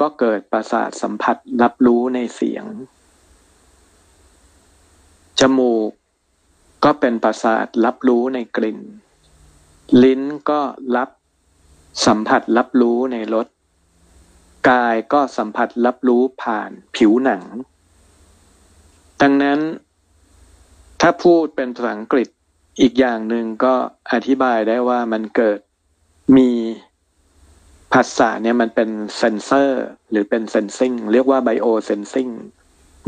[0.00, 2.64] ก็เกิดประสาทสัมผัสรับรู้ในเสียง
[5.40, 5.90] จมูก
[6.84, 8.78] ก็เป็นประสาทรับรู้ในกลิ่น
[10.02, 10.60] ลิ้นก็
[10.96, 11.10] รับ
[12.06, 13.46] สัมผัสรับรู้ในรส
[14.68, 17.42] กายก็สัมผัสรับรู้ผ่านผิวหนัง
[19.22, 19.60] ดังนั้น
[21.00, 22.28] ถ้าพูดเป็นภาษาอังกฤษ
[22.80, 23.74] อีกอย่างหนึ่งก็
[24.12, 25.58] อธิบายได้ว่ามันเกิด
[26.36, 26.50] มี
[27.92, 32.28] ภาษาเนี่ยมันเป็นเซนเซอร์ หรือเป็นเซนซิงเรียกว่าไบโอเซนซิง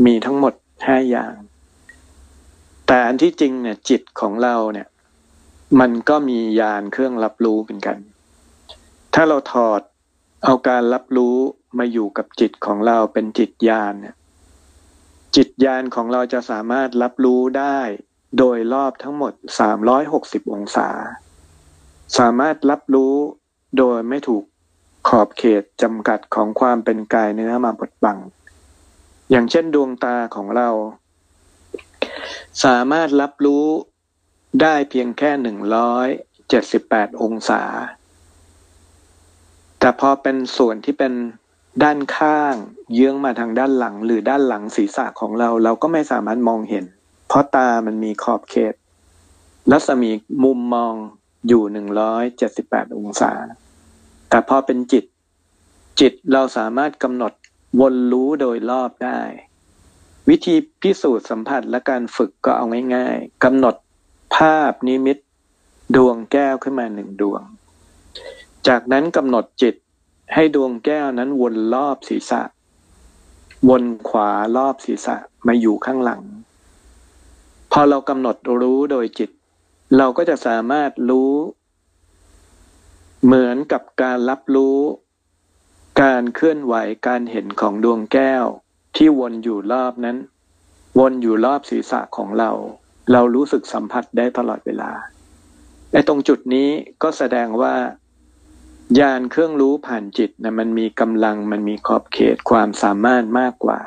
[0.05, 0.53] มีทั้งหมด
[0.87, 1.35] ห้าอย่าง
[2.91, 4.87] แต่อันที่จริงเนี่ยจิตของเราเนี่ย
[5.79, 7.97] มันก็มียานเครื่องรับรู้เป็นกัน
[9.13, 9.81] ถ้าเราถอด
[10.45, 11.37] เอาการรับรู้
[11.77, 14.15] มาอยู่กับจิตของเราเป็นจิตยานเนี่ย
[15.35, 17.79] จิตยานของเราจะสามารถรับรู้ได้
[18.37, 19.33] โดยรอบทั้งหมด
[19.93, 20.89] 360 องศา
[22.17, 23.15] สามารถรับรู้
[23.77, 24.43] โดยไม่ถูก
[25.09, 28.17] ขอบเขตจำกัดของความเป็นกายเนื้อมาบดบัง
[29.29, 30.69] อย่างเช่นดวงตาของเรา
[32.63, 33.65] สามารถรับรู้
[34.61, 35.31] ได้เพียงแค่
[36.07, 37.63] 178องศา
[39.79, 41.13] แต่พอเป็นส่วนที่เป็น
[41.83, 42.55] ด้านข้าง
[42.93, 46.85] เยื้องมาทางด้านหลัง หรือด้านหลังศีรษะของเรา เราก็ไม่สามารถมองเห็น
[47.27, 48.73] เพราะตามันมีขอบเขต
[49.71, 50.11] รัศมี
[50.43, 50.93] มุมมอง
[51.47, 53.31] อยู่หนึ่งร้อยเจ็ดสิบแปดองศา
[54.29, 55.05] แต่พอเป็นจิต
[55.99, 57.33] จิตเราสามารถกำหนด
[57.79, 59.19] วนรู้โดยรอบได้
[60.29, 62.65] วิธีพิสูจน์สัมผัสและการฝึกก็เอา
[62.95, 63.75] ง่าย ๆกำหนด
[64.35, 65.17] ภาพนิมิต
[65.95, 67.41] ดวงแก้วขึ้นมาหนึ่งดวง
[68.67, 69.75] จากนั้นกำหนดจิต
[70.33, 72.41] ให้ดวงแก้วนั้นวนรอบศีรษะ
[73.69, 75.15] วนขวารอบศีรษะ
[75.47, 76.21] มาอยู่ข้างหลัง
[77.71, 79.29] พอเรากำหนดรู้โดยจิต
[79.97, 81.33] เราก็จะสามารถรู้
[83.23, 84.79] เหมือนกับการรับรู้
[86.01, 86.73] การเคลื่อนไหว
[87.07, 88.45] การเห็นของดวงแก้ว
[88.95, 90.17] ที่วนอยู่รอบนั้น
[90.99, 92.51] วนอยู่รอบศีรษะของเรา
[93.11, 94.91] เรารู้สึกสัมผัสได้ตลอดเวลา
[95.91, 96.69] ไอ้ตรงจุดนี้
[97.03, 97.73] ก็แสดงว่า
[98.99, 103.79] ยานเครื่องรู้ผ่านจิตนะมันมีกำลังมันมีขอบเขตความสามารถมากกว่า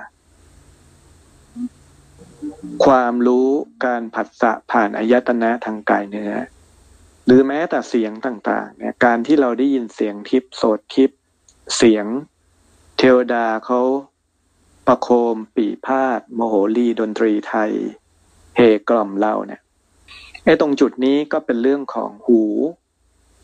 [2.85, 3.49] ความรู้
[3.85, 6.33] การผัสสะผ่านอายตนะทางกายเนื้อ
[7.27, 11.19] หรือแม้แต่เสียงต่างๆเนี่ยการที่เราได้ยินเสียงทิพย์โสตทิพย์
[11.77, 12.07] เสียง
[12.99, 13.81] เทวดาเขา
[14.87, 17.73] ประโคมปี่พาทย์โมโหรีดนตรีไทย
[18.57, 19.61] เห่กล่อมเราเนี่ย
[20.45, 22.43] ไอ้ตรงจุดนี้ก็เป็นเรื่องของหู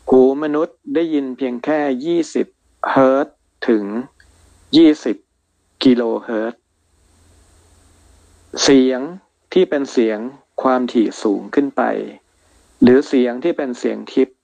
[0.09, 2.47] หูมนุษย์ได้ยินเพียงแค่ยี่สิบ
[2.91, 3.27] เฮิร์ต
[3.67, 3.85] ถึง
[4.77, 5.17] ยี่สิบ
[5.83, 6.55] กิโลเฮิร์ต
[8.63, 8.99] เสียง
[9.53, 10.19] ที่เป็นเสียง
[10.61, 11.83] ความถี่สูงขึ้นไป
[12.81, 14.37] หรือเสียงที่เป็นเสียงทิพย์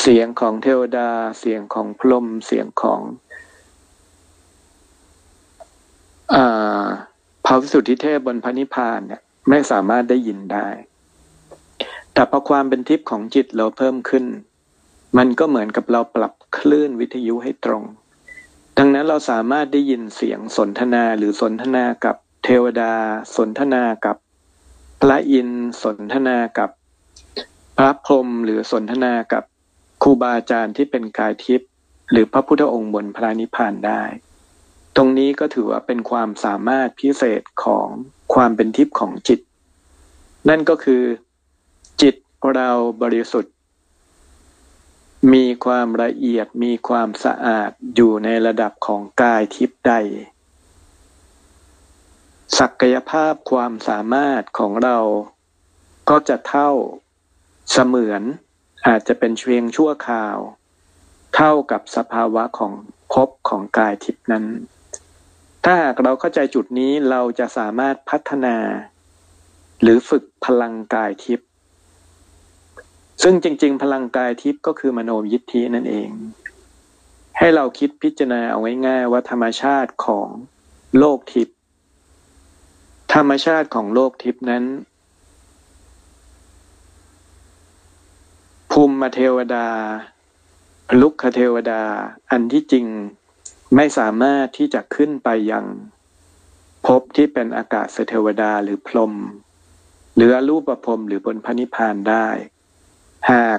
[0.00, 3.04] เสียงของเทวดา เสียงของพรหมเสียงของอ
[7.44, 10.68] พระวิสุทธิเทพบนพระนิพพานเนี่ยไม่สามารถได้ยินได้
[12.12, 14.24] แต่พอความเป็นทิพย์ของจิตเราเพิ่มขึ้น
[15.18, 17.84] มันก็เหมือนกับเราปรับคลื่นวิทยุให้ตรง
[18.78, 22.92] ดังนั้นเราสามารถได้ยินเสียงสนทนาหรือสนทนากับเทวดา
[23.36, 24.16] สนทนากับ
[25.00, 26.70] พระอินทร์สนทนากับ
[27.76, 29.44] พระพรหมหรือสนทนากับ
[30.02, 31.68] ครูบาอาจารย์ที่เป็นกายทิพย์
[32.10, 34.02] หรือพระพุทธองค์บนพระนิพพานได้
[34.96, 37.86] ตรงนี้ก็ถือว่าเป็นความสามารถพิเศษของ
[38.34, 39.40] ความเป็นทิพย์ของจิต
[40.48, 41.02] นั่นก็คือ
[42.02, 42.14] จิต
[42.54, 42.70] เรา
[43.02, 43.54] บริสุทธิ์
[45.32, 49.94] มีความละเอียดมีความสะอาดอยู่ในระดับของกายทิพย์ใด
[52.58, 54.98] ศักยภาพความสามารถของเรา
[56.10, 56.70] ก็จะเท่า
[57.72, 58.22] เสมือน
[58.86, 60.36] อาจจะเป็นเชียงชั่วคราว
[61.34, 62.72] เท่ากับสภาวะของ
[63.12, 64.44] ภพของกายทิพนั้น
[65.64, 68.56] ถ้าหากเราเข้าใจจุดนี้เราจะสามารถพัฒนา
[69.82, 71.48] หรือฝึกพลังกายทิพย์
[73.22, 76.10] ซึ่งจริง ๆ พลังกายทิพย์ก็คือมโนยิทธินั่นเอง
[77.38, 80.28] ให้เราคิดพิจารณาเอาไว้ง่ายว่าธรรมชาติของ
[80.98, 81.56] โลกทิพย์
[83.14, 84.64] ธรรมชาติของโลกทิพย์นั้น
[88.70, 89.66] ภูมิเทวดา
[91.00, 91.82] ลุกคเทวดา
[92.30, 92.86] อันที่จริง
[93.76, 95.64] ไม่สามารถที่จะขึ้นไปยัง
[96.86, 99.14] ภพที่เป็นอากาศเทวดาหรือพรหม
[100.16, 102.28] หรือรูปประพรมหรือบนพระนิพพานได้
[103.30, 103.58] หาก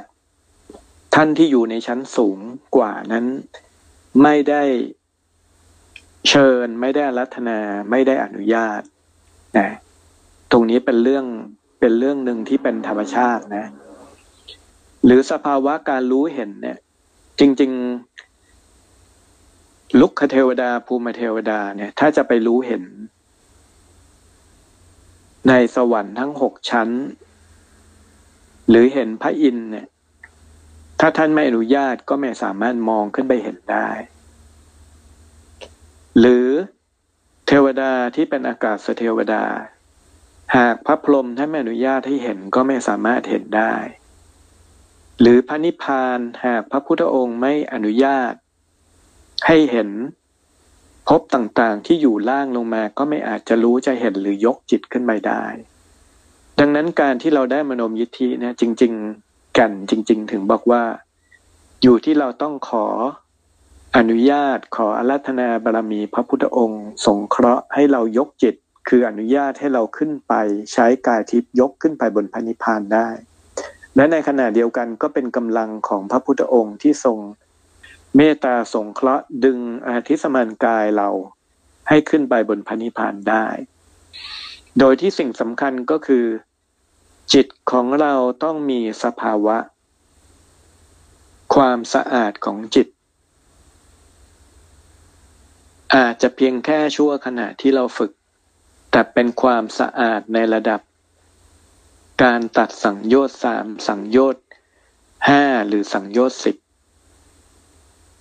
[1.15, 2.39] ท่านที่อยู่ในชั้นสูง
[2.75, 3.25] กว่านั้น
[4.23, 4.63] ไม่ได้
[6.29, 7.59] เชิญไม่ได้รัตนา
[7.91, 8.81] ไม่ได้อนุญาต
[9.57, 9.69] นะ
[10.51, 11.25] ตรงนี้เป็นเรื่อง
[11.79, 13.65] เป็นเรื่องหนึ่งที่เป็นธรรมชาตินะ
[15.05, 16.77] หรือสภาวะการรู้เห็นเนี่ย
[17.39, 17.71] จริง
[19.99, 22.83] ลุกคเทวดาภูมิเทวดาเนี่ย ถ้าจะไปรู้เห็น
[25.47, 26.89] ในสวรรค์ทั้งหกชั้น
[28.69, 29.87] หรือเห็นพระอินทร์เนี่ย
[30.99, 33.89] ถ้าท่านไม่อนุญาตก็ไม่สามารถมองขึ้นไปเห็นได้
[36.19, 36.47] หรือ
[37.47, 39.43] เทวดาที่เป็นอากาศเทวดา
[40.55, 43.75] หากพระพรหมท่านไม่อนุญาตให้เห็นก็ไม่สามารถเห็นได้
[45.21, 48.33] หรือพระนิพพานหากพระพุทธองค์ไม่อนุญาต
[49.47, 49.89] ให้เห็น
[51.07, 55.43] พบต่างๆที่อยู่ล่างลงมาก็ไม่อาจจะรู้จะเห็นหรือยกจิตขึ้นไปได้
[56.59, 60.83] ดังนั้นการที่เราได้มโนมยิทธิเนี่ยจริงๆกันจริง ๆ ถึงบอกว่า
[61.83, 62.85] อยู่ที่เราต้องขอ
[63.97, 68.55] อนุญาตขออารัธนาบารมีพระพุทธองค์ สงเคราะห์ให้เรายกจิต
[68.87, 70.33] คืออนุญาตให้เราขึ้นไป
[70.73, 73.07] ใช้กายทิพย์ยกขึ้นไปบนพระนิพพานได้
[73.95, 77.17] และในขณะเดียวกันก็เป็นกำลังของพระพุทธองค์ที่ทรง
[78.15, 81.09] เมตตาสงเคราะห์ดึงอาทิสมานกายเรา
[81.89, 83.47] ให้ขึ้นไปบนพระนิพพานได้
[84.79, 86.25] โดยที่สิ่งสำคัญก็คือ
[87.33, 89.57] จิตของเราต้องมีสภาวะ
[91.55, 92.87] ความสะอาดของจิต
[95.95, 98.11] อาจจะเพียงแค่ชั่วขณะที่เราฝึก
[98.91, 100.81] แต่เป็นความสะอาดในระดับ
[102.23, 104.43] การตัดสังโยชน์สามสังโยชน์
[105.27, 106.55] ห้าหรือสังโยชน์สิบ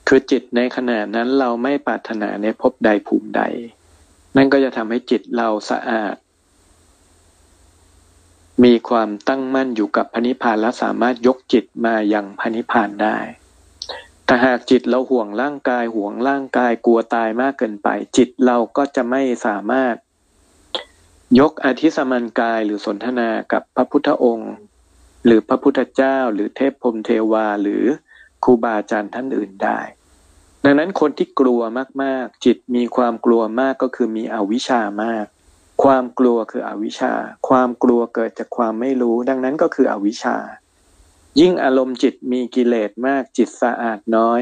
[0.07, 3.43] คือจิตในขณะนั้นเราไม่ปรารถนาในภพใดภูมิใด
[4.37, 6.17] นั่นก็จะทำให้จิตเราสะอาด
[8.65, 13.19] มีความตั้งมั่นอยู่กับพระนิพพานและสามารถยกจิตมายังพระนิพพานได้
[14.25, 19.95] แต่หากจิตเราห่วงร่างกายห่วงร่างกายกลัวตายมากเกินไป จิตเราก็จะไม่สามารถ
[21.41, 24.53] ยกอธิสมันกายหรือสนทนากับพระพุทธองค์
[25.25, 27.85] หรือพระพุทธเจ้า หรือเทพพรมเทวาหรือ
[28.45, 29.81] ครูบาอาจารย์ท่านอื่นได้
[30.65, 31.61] ดังนั้นคนที่กลัว
[32.03, 35.27] มากๆ จิตมีความกลัวมากก็คือมีอวิชามาก
[35.83, 37.13] ความกลัวคืออวิชชา
[37.49, 40.37] ความกลัวเกิดจากความไม่รู้ ดังนั้นก็คืออวิชชา
[41.41, 44.41] ยิ่งอารมณ์จิตมีกิเลสมากจิตสะอาดน้อย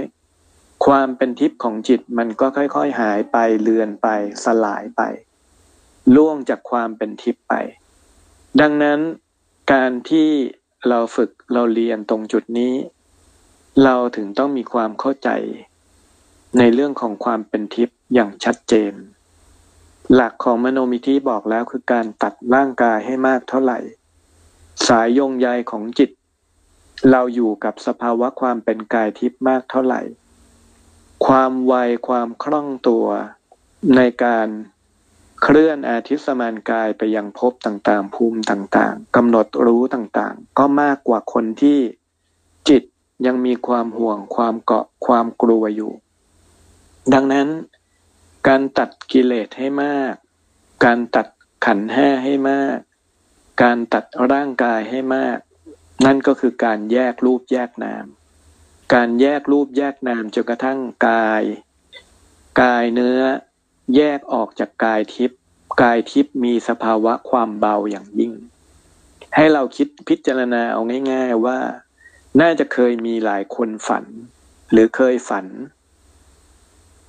[0.86, 4.08] ความเป็นทิพย์ของจิตมันก็ค่อยๆ หายไปเลือนไป
[4.44, 5.02] สลายไป
[6.14, 7.54] ล่วงจากความเป็นทิพย์ไป
[8.60, 9.00] ดังนั้น
[9.72, 10.28] การที่
[10.88, 12.74] เราฝึกเราเรียนตรงจุดนี้
[13.80, 15.28] เราถึงต้องมีความเข้าใจ
[16.58, 18.94] ในเรื่องของความเป็นทิพย์อย่างชัดเจน
[20.14, 23.78] หลักของมโนมิธิบอกแล้วคือการตัดร่างกายให้มากเท่าไหร่
[24.86, 26.10] สายยงใยของจิต
[27.10, 30.00] เราอยู่กับสภาวะความเป็นกายทิพย์มากเท่าไหร่
[31.26, 31.74] ความไว
[32.08, 33.06] ความคล่องตัว
[33.96, 34.48] ในการ
[35.42, 41.78] เคลื่อนอาทิตสมานกายไปยังภพต่างๆ ภูมิต่างๆกำหนดรู้ต่างๆ ก็มากกว่าคนที่
[42.68, 42.82] จิต
[43.26, 45.92] ยังมีความห่วงความเกาะความกลัวอยู่
[47.14, 47.48] ดังนั้น
[48.48, 50.14] การตัดกิเลสให้มาก
[50.84, 51.26] การตัด
[51.66, 52.78] ขันห้าให้มาก
[53.62, 55.38] การตัดร่างกายให้มาก
[56.04, 58.06] นั่นก็คือการแยกรูปแยกนาม
[58.94, 61.42] การแยกรูปแยกนามจนกระทั่งกาย
[62.62, 63.20] กายเนื้อ
[63.96, 65.38] แยกออกจากกายทิพย์
[65.82, 68.32] กายทิพย์มีสภาวะความเบาอย่างยิ่ง
[69.34, 70.80] ให้เราคิดพิจารณาเอา
[71.12, 71.58] ง่าย ๆว่า
[72.40, 74.04] น่าจะเคยมีหลายคนฝัน
[74.72, 75.46] หรือเคยฝัน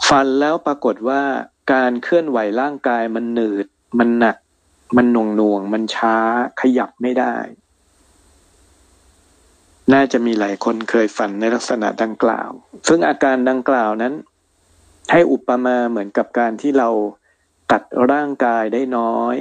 [0.07, 1.23] ฝันแล้วปรากฏว่า
[1.73, 3.65] การเคลื่อนไหวร่างกายมันหนืด
[3.99, 4.37] มันหนัก
[4.97, 6.15] มันหน่วงหน่วง มันช้า
[6.61, 7.35] ขยับไม่ได้
[9.93, 12.49] น่าจะมีหลายคนเคยฝันในลักษณะดังกล่าว
[12.87, 14.13] ซึ่งอาการดังกล่าวนั้น
[15.11, 16.89] ให้อุปมาเหมือนกับการที่เรา
[17.71, 19.35] ตัดร่างกายได้น้อย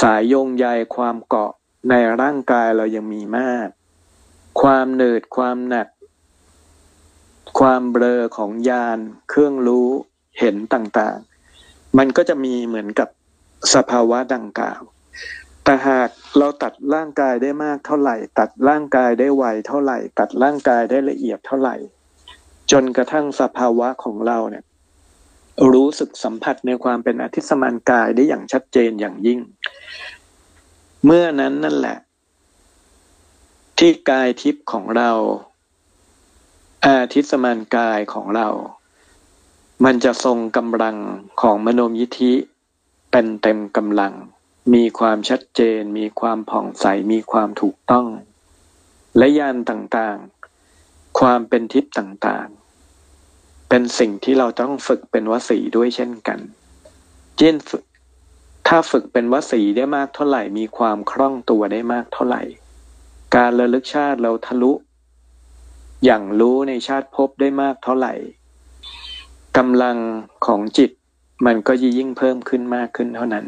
[0.00, 1.52] สายโยงใยความเกาะ
[1.90, 3.68] ในร่างกายเรายังมีมาก
[4.60, 5.88] ความเหนืดความหนัก
[7.58, 8.98] ความเบลอของยาน
[9.30, 9.88] เครื่องรู้
[10.38, 13.08] เห็นต่างๆ มันก็จะมีเหมือนกับ
[13.74, 14.80] สภาวะดังกล่าว
[15.64, 21.76] แต่หากเราตัดร่างกายได้มากเท่าไหร่ ตัดร่างกายได้ไวเท่าไหร่ ตัดร่างกายได้ละเอียดเท่าไหร่
[22.70, 24.64] จนกระทั่งสภาวะของเราเนี่ย
[25.72, 29.40] รู้สึกสัมผัสในความเป็นอธิสมานกายได้อย่างชัดเจนอย่างยิ่ง
[31.04, 31.96] เมื่อนั้นนั่นแหละ
[33.86, 35.10] ที่กายทิพย์ของเรา
[36.86, 38.48] อาทิตสมานกายของเรา
[39.84, 40.96] มันจะทรงกำลัง
[41.40, 42.32] ของมโนมยิธิ
[43.10, 44.14] เป็นเต็มกำลัง
[44.74, 48.06] มีความชัดเจน มีความผ่องใส มีความถูกต้อง
[49.16, 56.38] และยานต่างๆ ความเป็นทิพย์ต่างๆ เป็นสิ่งที่เราต้องฝึกเป็นวสีด้วยเช่นกัน
[57.38, 57.54] เช่น
[58.66, 62.44] ถ้าฝึกเป็นวสีได้มากเท่าไหร่ มีความคล่องตัวได้มากเท่าไหร่
[63.36, 64.72] การระลึกชาติเราทะลุ
[66.04, 68.14] อย่างรู้ในชาติพบได้มากเท่าไหร่
[69.56, 69.96] กำลัง
[70.46, 70.90] ของจิต
[71.46, 73.46] มันก็ยิ่งเพิ่มขึ้นมากขึ้นเท่านั้น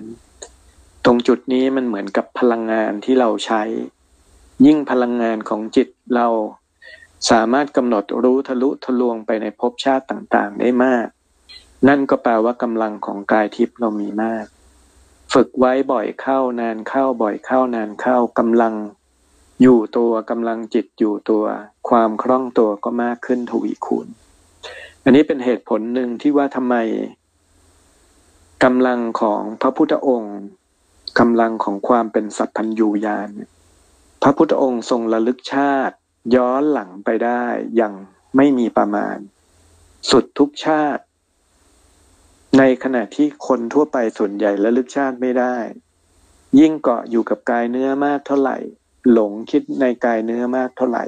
[1.04, 3.62] ตรงจุดนี้มันเหมือนกับพลังงานที่เราใช้
[4.66, 6.28] ยิ่งพลังงานของจิตเรา
[7.30, 11.06] สามารถกำหนดรู้ทะลุทะลวงไปในภพชาติต่างๆ ได้มาก
[11.88, 14.46] นั่นก็แปลว่ากำลังของกายทิพย์เรามีมาก
[15.32, 18.74] ฝึกไว้บ่อยเข้านานเข้าบ่อยเข้านานเข้ากำลัง
[19.62, 21.44] อยู่ตัวกำลังจิตอยู่ตัว
[21.88, 24.06] ความคล่องตัวก็มากขึ้นทวีคูณ
[25.04, 26.74] อันนี้เป็นเหตุผลหนึ่งที่ว่าทำไม
[28.64, 30.38] กำลังของพระพุทธองค์
[31.18, 33.30] กำลังของความเป็นสัพพัญญูญาณ
[34.22, 35.96] พระพุทธองค์ทรงระลึกชาติ
[36.34, 37.44] ย้อนหลังไปได้
[37.76, 37.94] อย่าง
[38.36, 39.16] ไม่มีประมาณ
[40.10, 41.02] สุดทุกชาติ
[42.58, 45.56] ในขณะที่คนทั่วไปส่วนใหญ่ระลึกชาติไม่ได้
[46.58, 48.58] ยิ่งเกาะอยู่กับกายเนื้อมากเท่าไหร่
[49.12, 51.04] หลงคิดในกายเนื้อมากเท่าไหร่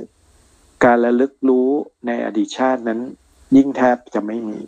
[0.85, 1.69] การระลึกรู้
[2.07, 3.01] ในอดีตชาตินั้น
[3.57, 4.59] ยิ่งแทบจะไม่มี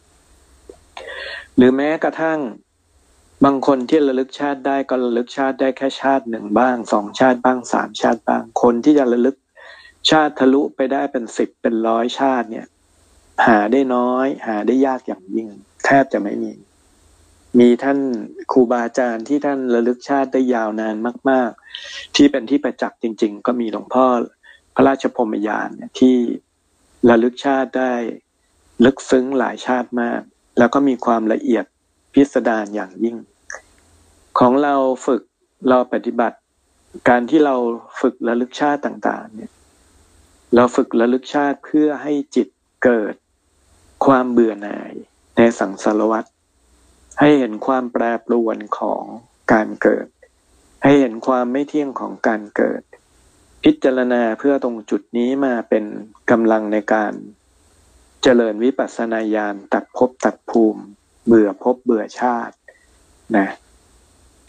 [1.56, 2.40] หรือแม้กระทั่ง
[3.44, 9.36] บางคนที่ระลึกชาติได้ก็ระลึกชาติได้แค่ชาติหนึ่งบ้างสองชาติบ้างสามชาติบ้าง คนที่จะระลึก
[10.10, 12.66] ชาติทะลุไปได้เป็นสิบเป็นร้อยชาติเนี่ย
[13.46, 15.48] หาได้น้อย หาได้ยากอย่างยิ่ง
[15.84, 16.52] แทบจะไม่มี
[17.58, 17.98] มีท่าน
[18.52, 20.96] ครูบาอาจารย์ที่ท่านระลึกชาติได้ยาวนาน
[21.30, 21.50] มาก
[21.84, 24.06] ๆ ที่เป็นที่ประจักษ์จริง ๆ ก็มีหลวงพ่อ
[24.74, 26.16] พระราชพรมยานี่ที่
[27.10, 27.92] ระลึกชาติได้
[28.84, 30.20] ลึกซึ้งหลายชาติมาก
[30.58, 31.64] แล้วก็มีความละเอียด
[32.12, 33.16] พิสดารอย่างยิ่ง
[34.38, 34.74] ของเรา
[35.06, 35.22] ฝึก
[35.68, 36.38] เราปฏิบัติ
[37.08, 37.54] การที่เรา
[38.00, 39.52] ฝึกระลึกชาติต่าง ๆ เนี่ย
[40.54, 42.48] เราฝึกระลึกชาติเพื่อให้จิต
[42.84, 43.14] เกิด
[44.06, 44.92] ความเบื่อหน่าย
[45.36, 46.24] ในสังสารวัฏ
[47.20, 49.02] ให้เห็นความแปรปรวนของ
[49.52, 50.06] การเกิด
[50.82, 52.82] ให้เห็นความไม่เที่ยงของการเกิด
[53.64, 55.84] พิจารณาเพื่อตรงจุดนี้มาเป็น
[56.30, 57.12] กำลังในการ
[58.22, 60.82] เจริญวิปัสสนาญาณตัดภพตัดภูมิ
[61.26, 62.56] เบื่อภพเบื่อชาติ
[63.36, 63.48] นะ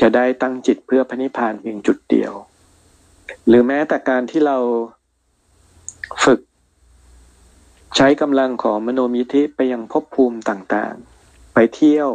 [0.01, 2.34] จะได้ตั้งจิตเพื่อพระนิพพานเพียงจุดเดียว
[3.47, 4.57] หรือแม้แต่การที่เรา
[6.24, 6.39] ฝึก
[7.95, 12.09] ใช้กำลังของมโนมิธิไปยังภพภูมิต่างๆ ไปเที่ยว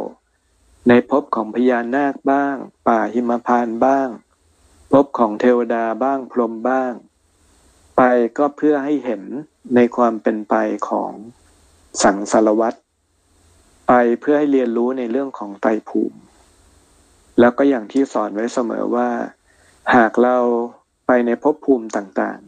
[0.87, 2.55] ในภพของพญานาคบ้าง
[2.87, 4.09] ป่าหิมพานบ้าง
[4.91, 6.93] ภพของเทวดาบ้างพรหมบ้าง
[7.97, 8.01] ไป
[8.37, 9.23] ก็เพื่อให้เห็น
[9.75, 10.55] ในความเป็นไป
[10.89, 11.11] ของ
[12.03, 12.77] สังสารวัตร
[13.87, 16.19] ไปเพื่อให้เรียนรู้ในเรื่องของไตภูมิ
[17.39, 19.09] แล้วก็อย่างที่สอนไว้เสมอว่า
[19.95, 20.37] หากเรา
[21.07, 22.39] ไปในภพภูมิต่าง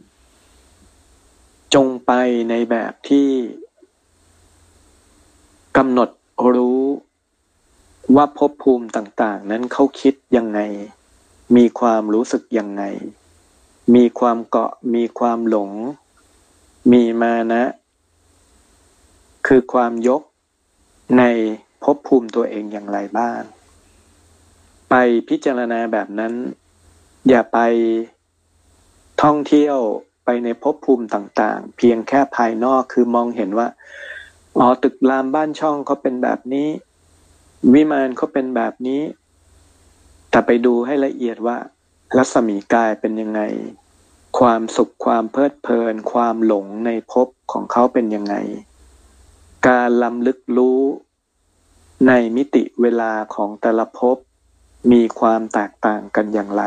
[0.88, 2.12] ๆ จงไป
[2.50, 3.30] ในแบบที่
[5.76, 6.10] กำหนด
[6.54, 6.82] รู้
[8.16, 10.60] ว่าภพภูมิต่างๆ นั้นเขาคิดยังไง
[11.56, 12.82] มีความรู้สึกยังไง
[13.94, 15.70] มีความเกาะ มีความหลง
[16.92, 17.64] มีมานะ
[19.46, 20.22] คือความยก
[21.18, 21.22] ใน
[21.82, 23.40] ภพภูมิตัวเองอย่างไรบ้าง
[24.90, 24.94] ไป
[25.28, 26.32] พิจารณาแบบนั้น
[27.28, 27.58] อย่าไป
[29.22, 29.76] ท่องเที่ยว
[30.24, 33.68] ไปในภพภูมิต่างๆ เพียงแค่ภายนอกคือมองเห็นว่า
[34.58, 36.68] อ๋อตึกรามบ้านช่องเขาเป็นแบบนี้
[37.72, 39.02] วิมานเขาเป็นแบบนี้
[40.30, 41.56] แต่ไปดูให้ละเอียดว่า
[42.16, 43.40] รัศมีกายเป็นยังไง
[44.38, 48.34] ความสุขความเพลิดเพลิน ความหลงในภพของเขาเป็นยังไง
[49.68, 50.80] การลำลึกรู้
[52.06, 54.16] ในมิติเวลาของแต่ละภพ
[54.92, 56.62] มีความแตกต่างกันอย่างไร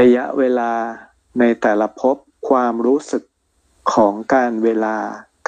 [0.00, 0.72] ระยะเวลา
[1.38, 2.16] ในแต่ละภพ
[2.48, 3.22] ความรู้สึก
[3.94, 4.96] ของการเวลา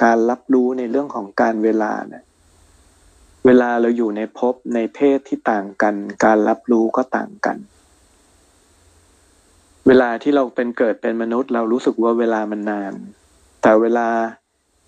[0.03, 2.23] การรับรู้ในเรื่องของการเวลาเนี่ย
[3.45, 7.57] เวลาเราอยู่ในภพในเพศที่ต่างกัน การรับรู้ก็ต่างกัน
[9.87, 12.93] เวลาที่เราเป็นเกิดเป็นมนุษย์ เรารู้สึกว่าเวลามันนาน
[13.61, 14.07] แต่เวลา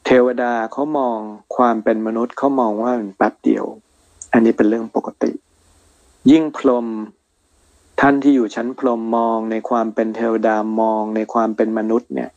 [0.06, 1.20] เทวดาเขามอง
[1.56, 3.66] ความเป็นมนุษย์เขามองว่ามันแป๊บเดียว
[4.34, 5.32] อันนี้เป็นเรื่องปกติ
[6.32, 6.88] ยิ่งพรม
[8.00, 12.30] ท่านที่อยู่ชั้นพรหมมองในความเป็นเทวดามองในความเป็นมนุษย์เนี่ย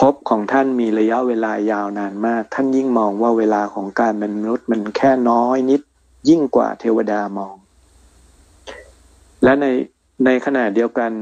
[0.00, 5.80] พบของท่านมีระยะเวลายาวนานมาก ท่านยิ่งมองว่าเวลาของการเป็นมนุษย์มันแค่น้อยนิด
[6.28, 7.54] ยิ่งกว่าเทวดามอง
[9.44, 9.66] และใน
[10.24, 11.12] ในขณะเดียวกัน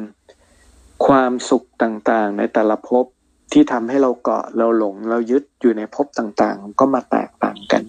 [1.07, 3.05] ความสุขต่างๆ ในแต่ละภพ
[3.53, 7.83] ที่ทำให้เราเกาะเราหลงเรายึดอยู่ในภพต่างๆ ก็มาแตกต่างกัน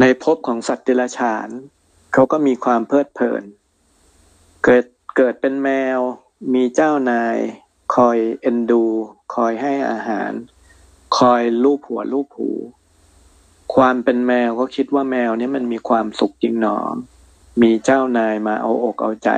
[0.00, 1.48] ในภพของสัตว์เดรัจฉาน
[2.12, 3.42] เขาก็มีความเพลิดเพลิน
[4.64, 4.84] เกิด
[5.16, 5.98] เกิดเป็นแมว
[6.54, 7.38] มีเจ้านาย
[7.94, 8.84] คอยเอ็นดู
[9.34, 10.32] คอยให้อาหาร
[11.18, 12.50] คอยลูบหัวลูบหู
[13.74, 16.78] ความเป็นแมวก็คิดว่าแมวนี้มันมีความสุขจริงหนอ
[17.62, 19.30] มีเจ้านายมาเอาอกเอาใจ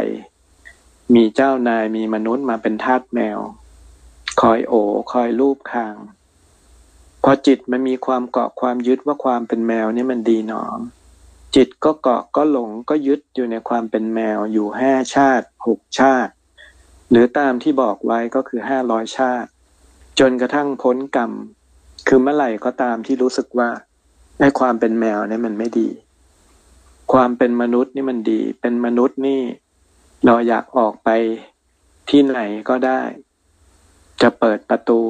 [1.15, 3.39] มีเจ้านายมีมนุษย์มาเป็นทาสแมว
[4.41, 4.75] คอยโอ
[5.13, 5.95] คอยลูบคาง
[7.23, 10.65] พอจิตมันมีความเกาะความยึดว่าความเป็นแมวนี่มันดีหนอ
[11.55, 16.33] จิตก็เกาะก็หลงก็ยึดอยู่ในความเป็นแมวอยู่ห้าชาติหกชาติ
[17.13, 19.51] หรือตามที่บอกไว้ก็คือห้าร้อยชาติ
[20.19, 21.33] จนกระทั่งพ้นกรรม
[22.09, 23.69] คือเมื่อไหร่ก็ตามที่รู้สึกว่า
[24.41, 25.89] ไอ้ความเป็นแมวเนี่ยมันไม่ดี
[27.13, 29.43] ความเป็นมนุษย์นี่มันดี เป็นมนุษย์นี่
[30.25, 31.09] เราอยากออกไป
[32.11, 33.01] ที่ไหนก็ได้
[34.23, 35.01] จะเปิดประตู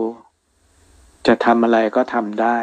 [1.26, 2.59] จะทำอะไรก็ทำได้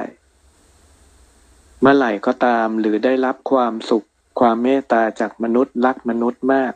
[1.82, 4.06] เมื่อไหร่ก็ตามหรือได้รับความสุข
[4.40, 6.74] ความเมตตาจากมนุษย์รักมนุษย์มาก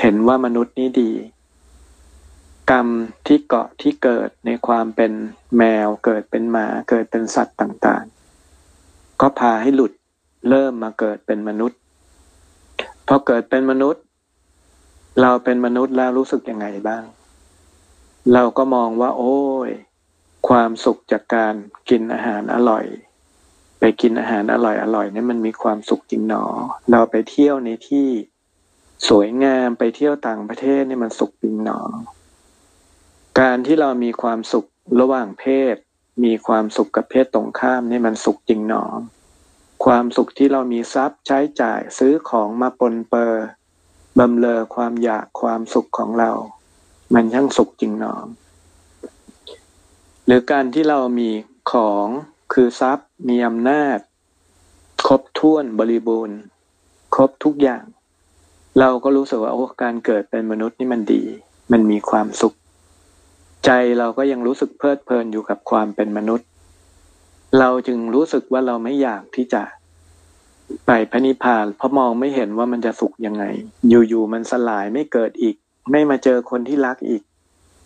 [0.00, 1.10] เห็นว่ามนุษย์นี่ดี
[2.70, 2.88] กรรม
[3.26, 5.12] ที่เกาะที่เกิดในความเป็น
[5.58, 9.92] แมว เกิดเป็นหมา เกิดเป็นสัตว์ต่างๆ ก็พาให้หลุด
[10.48, 11.78] เริ่มมาเกิดเป็นมนุษย์
[13.08, 14.02] พอเกิดเป็นมนุษย์
[15.20, 17.02] เราเป็นมนุษย์แล้วรู้สึกยังไงบ้าง
[18.32, 19.38] เราก็มองว่า โอ้
[19.68, 19.70] ย
[20.48, 21.54] ความสุขจากการ
[21.88, 22.84] กินอาหารอร่อย
[23.78, 26.44] ไปกินอาหารอร่อยอร่อยนี่มันมีความสุขจริงหนอ
[26.90, 28.08] เราไปเที่ยวในที่
[29.08, 31.80] สวยงามไปเที่ยวต่างประเทศนี่มันสุขจริงหนอ
[33.40, 34.66] การที่เรามีความสุข
[35.00, 35.76] ระหว่างเพศ
[36.24, 38.84] มีความสุขกับเพศตรงข้ามนี่มันสุขจริงหนอ
[39.84, 43.46] ความสุขที่เรามีทรัพย์ใช้จ่ายซื้อของมาปนเปอร์
[44.18, 46.32] บำเลอความอยากความสุขของเรา
[47.14, 48.16] มันช่างสุขจริงหนอ
[50.26, 51.30] หรือการที่เรามี
[51.72, 52.06] ของ
[52.52, 53.98] คือทรัพย์มีอำนาจ
[55.06, 56.38] ครบถ้วนบริบูรณ์
[57.14, 57.84] ครบทุกอย่าง
[58.78, 61.22] เราก็รู้สึกว่าโอ้การเกิดเป็นมนุษย์นี่มันดี
[61.72, 62.54] มันมีความสุข
[63.66, 66.46] ใจเราก็ยังรู้สึกเพลิดเพลินอยู่กับความเป็นมนุษย์
[67.58, 69.62] เราจึงรู้สึกว่าเราไม่อยากที่จะ
[70.86, 73.44] ไปพระนิพพานเพราะมองไม่เห็นว่ามันจะสุขยังไง
[73.88, 75.56] อยู่ๆมันสลายไม่เกิดอีก
[75.90, 77.22] ไม่มาเจอคนที่รักอีก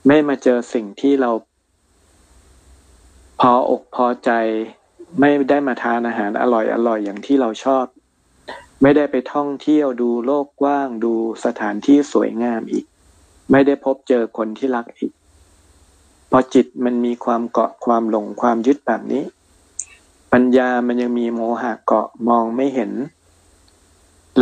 [0.06, 1.30] ไม่มาเจอสิ่งที่เรา
[3.40, 4.30] พออกพอใจ
[5.20, 7.84] ไม่ได้มาทานอาหารอร่อยอร่อยอย่างที่เราชอบ
[8.82, 11.14] ไม่ได้ไปท่องเที่ยวดูโลกกว้างดู
[11.44, 12.84] สถานที่สวยงามอีก
[13.50, 15.12] ไม่ได้พบเจอคนที่รักอีก
[16.30, 19.24] พอจิตมันมีความเกาะความหลงความยึดแบบนี้
[20.32, 22.92] ปัญญามันยังมีโมหะเกาะมองไม่เห็น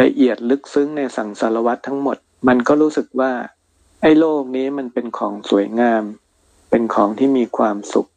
[0.00, 2.16] ละเอียดลึกซึ้งในสังสารวัตทั้งหมด
[2.48, 3.32] มันก็รู้สึกว่า
[4.02, 6.04] ไอ้โลกนี้มันเป็นของสวยงาม
[6.70, 8.08] เป็นของที่มีความสุข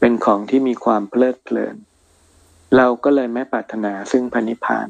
[0.00, 1.76] เป็นของที่มีความเพลิดเพลิน
[2.76, 4.88] เราก็เลยไม่ปรารถนาซึ่งพันิพาน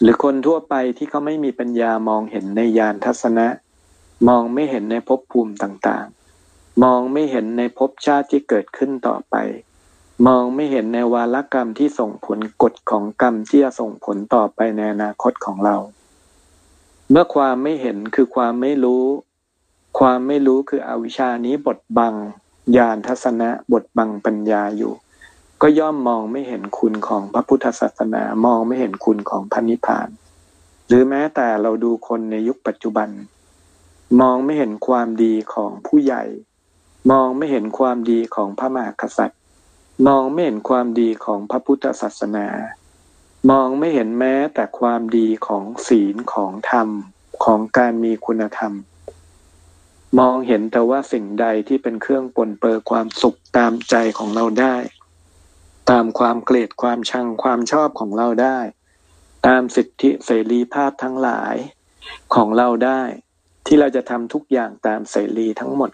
[0.00, 3.46] หรือคนทั่วไปที่เขาไม่มีปัญญามองเห็นในยานทัศนะ
[4.28, 6.06] มองไม่เห็นในภพภูมิต่าง
[6.82, 9.34] มองไม่เห็นในภพชาติที่เกิดขึ้นต่อไป
[10.26, 15.76] มองไม่เห็นในวาลกรรมที่ส่งผลกฎของกรรมที่จะส่งผลต่อไปในอนาคตของเรา
[17.10, 19.04] เมื่อความไม่เห็นคือความไม่รู้
[19.98, 22.14] ความไม่รู้คืออวิชานี้บทบัง
[22.76, 24.92] ญาณทัศนะบทบังปัญญาอยู่
[25.62, 30.08] ก็ย่อมมองไม่เห็นคุณของพระพุทธศาสนามองไม่เห็นคุณของพันิพาน
[30.86, 33.08] หรือแม้แต่เราดูคนในยุคปัจจุบัน
[34.20, 36.22] มองไม่เห็นความดีของผู้ใหญ่
[37.10, 39.40] มองไม่เห็นความดีของพระมหากษัตริย์
[40.06, 42.48] มองไม่เห็นความดีของพระพุทธศาสนา
[43.50, 46.88] มองไม่เห็นแม้แต่ความดีของศีลของธรรม
[47.44, 48.72] ของการมีคุณธรรม
[50.18, 54.76] มองเห็นแต่ว่าสิ่งใดที่เป็นเครื่องปนเปื้อความสุขตามใจของเราได้
[55.90, 58.58] ตามความเกลียดความชังความชอบของเราได้
[59.46, 61.54] ตามสิทธิเสรีภาพทั้งหลาย
[62.34, 63.02] ของเราได้
[63.66, 65.90] ที่เราจะทำทุกอย่างตามเสรีทั้งหมด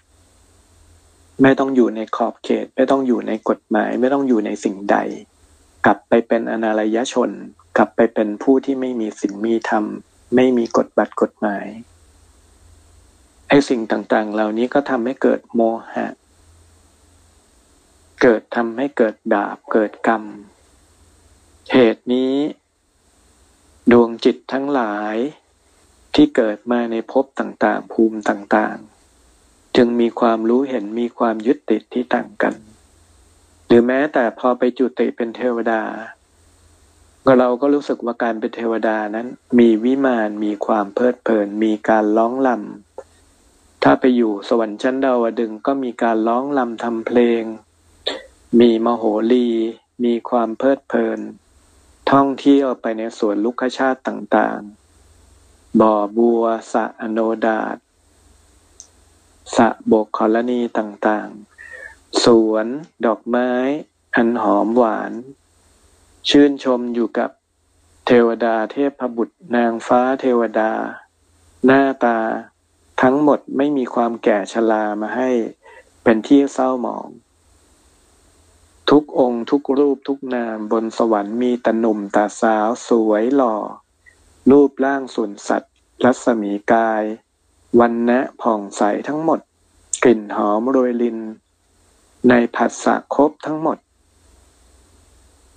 [1.43, 4.97] ไม่ต้องอยู่ในขอบเขต ไม่ต้องอยู่ในกฎหมาย ไม่ต้องอยู่ในสิ่งใด
[5.87, 7.31] กลับไปเป็นอนารยชน
[7.77, 9.85] กลับไปเป็นผู้ที่ไม่มีสิ่งมีธรรม
[10.35, 11.67] ไม่มีกฎบัตรกฎหมาย
[13.49, 15.61] ไอ้สิ่งต่างๆ เหล่านี้ก็ทำให้เกิดโม
[15.95, 16.07] หะ
[18.23, 20.23] เกิดทำให้เกิดดาบเกิดกรรม
[21.73, 22.35] เหตุนี้
[23.93, 25.17] ดวงจิตทั้งหลาย
[26.15, 28.94] ที่เกิดมาในภพต่างๆ ภูมิต่างๆ
[29.77, 32.55] จึงมีความรู้เห็นมีความยึดติดที่ต่างกัน
[33.67, 35.83] หรือแม้แต่พอไปจุติเป็นเทวดา
[37.39, 39.27] เราก็รู้สึกว่าการเป็นเทวดานั้น
[39.59, 47.43] มีวิมานมีความเพลิดเพลิน มีการร้องลำถ้าไปอยู่สวรรค์ชั้นดาวดึงก็มีการร้องลำทำเพลง
[48.61, 49.49] มีมโหรี
[50.05, 51.21] มีความเพลิดเพลิน
[52.11, 57.77] ท่องเที่ยวไปในสวนลุกชาติต่างๆ บ่อบัวสะอโนดาต
[59.57, 62.67] สะบกคลณีต่างๆ สวน
[63.07, 63.51] ดอกไม้
[64.15, 65.13] อันหอมหวาน
[66.29, 67.31] ชื่นชมอยู่กับ
[68.07, 70.73] เทวดาเทพบุตรนางฟ้าเทวดา
[71.65, 72.19] หน้าตา
[73.03, 75.31] ทั้งหมดไม่มีความแก่ชรามาให้
[76.03, 77.09] เป็นที่เศร้าหมอง
[78.91, 83.57] ทุกองค์ทุกรูปทุกนามบนสวรรค์มีตหนุ่มตาสาวสวยหล่อ
[84.51, 85.75] รูปร่างส่วนสัตว์
[86.05, 87.03] รัศมีกาย
[87.81, 89.41] วันนะผ่องใสทั้งหมด
[90.05, 91.19] กลิ่นหอมโรยลิน
[92.29, 93.79] ในผัสสะครบทั้งหมด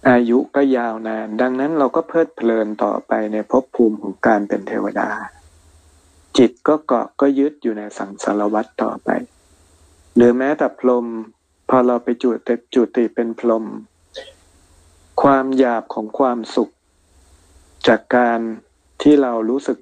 [0.10, 5.10] อายุก็ยาวนาน ดังนั้นเราก็เพลิดเพลินต่อไปในภพภูมิของการเป็นเทวดา
[6.38, 9.10] จิตก็เกาะก็ยึดอยู่ในสังสารวัฏต่อไป
[10.16, 11.06] หรือแม้แต่พรม
[11.70, 13.66] พอเราไปจุติจุติเป็นพรม
[15.22, 16.70] ความหยาบของความสุข
[17.88, 18.40] จากการ
[19.02, 19.78] ที่เรารู้สึก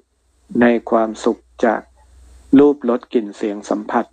[0.60, 1.80] ในความสุขจาก
[2.58, 4.04] รูปรสกลิ่นเสียงสัมผัส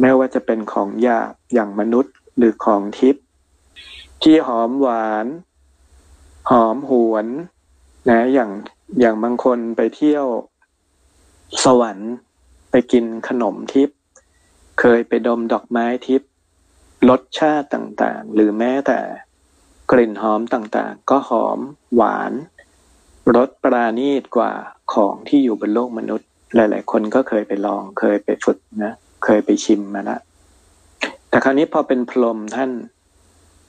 [0.00, 3.24] ไม่ว่าจะเป็นของหยาบอย่างมนุษย์หรือของทิพย์
[4.22, 5.26] ที่หอมหวาน
[6.50, 7.26] หอมหวน
[8.08, 8.50] นะอย่าง
[9.00, 10.26] อย่างบางคนไปเที่ยว
[11.64, 12.12] สวรรค์
[12.70, 13.96] ไปกินขนมทิพย์
[14.80, 16.30] เคยไปดมดอกไม้ทิพย์
[17.08, 19.00] รสชาติต่างๆ หรือแม้แต่
[19.90, 21.58] กลิ่นหอมต่างๆ ก็หอม
[21.94, 22.32] หวาน
[23.36, 24.52] รสปราณีตกว่า
[24.92, 28.92] ของที่อยู่บนโลกมนุษย์ หลาย ๆ คนก็เคยไปลองเคยไปฝึกนะ
[29.24, 30.20] เคยไปชิมมาล้ว
[31.28, 32.70] แต่คราวนี้พอเป็นพรหมท่าน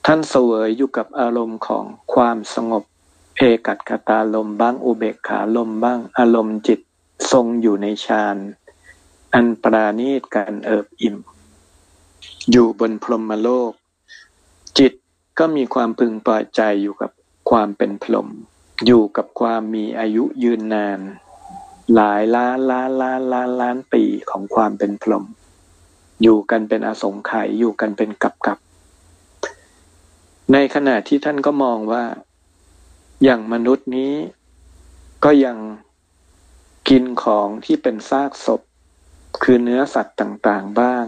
[0.06, 2.84] ท่านเสวยอยู่กับอารมณ์ของความสงบ
[3.38, 6.80] เอกัตกตาลมบ้างอุเบกขาลมบ้างอารมณ์จิต
[7.32, 8.36] ทรงอยู่ในฌาน
[9.34, 11.16] อันปราณีตการเอิบอิ่ม
[12.50, 13.72] อยู่บนพรหมโลก
[14.78, 14.92] จิต
[15.38, 17.10] ก็มีความพึงพอใจอยู่กับ
[17.50, 18.28] ความเป็นพรหม
[18.86, 21.00] อยู่กับความมีอายุยืนนาน
[21.94, 25.24] หลายล้านล้านล้านล้านล้านปีของความเป็นพรหม
[26.22, 28.58] อยู่กันเป็นอสงไขยอยู่กันเป็นกับกับ
[30.52, 32.04] ในขณะที่ท่านก็มองว่า
[33.24, 34.14] อย่างมนุษย์นี้
[35.24, 35.58] ก็ยัง
[36.88, 38.60] กินของที่เป็นซากศพ
[39.42, 41.04] คือเนื้อสัตว์ต่างๆบ้าง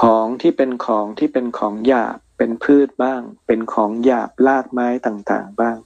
[0.00, 5.76] ของที่เป็นของที่เป็นของหยาบเป็นพืชบ้าง เป็นของหยาบรากไม้ต่างๆบ้าง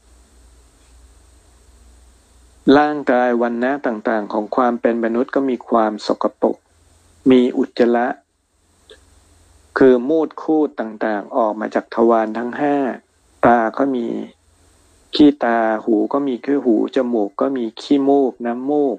[2.78, 6.56] ร่างกายวันนะต่างๆ ของความเป็นมนุษย์ก็มีความสกปรก
[7.30, 8.06] มีอุจจาระ
[9.78, 12.76] คือมูดคูดต่างๆ ออกมาจากทวารทั้งห้า
[13.46, 14.06] ตาก็มี
[15.14, 18.98] ขี้ตา หูก็มีขี้หู จมูกก็มีขี้มูก น้ำมูก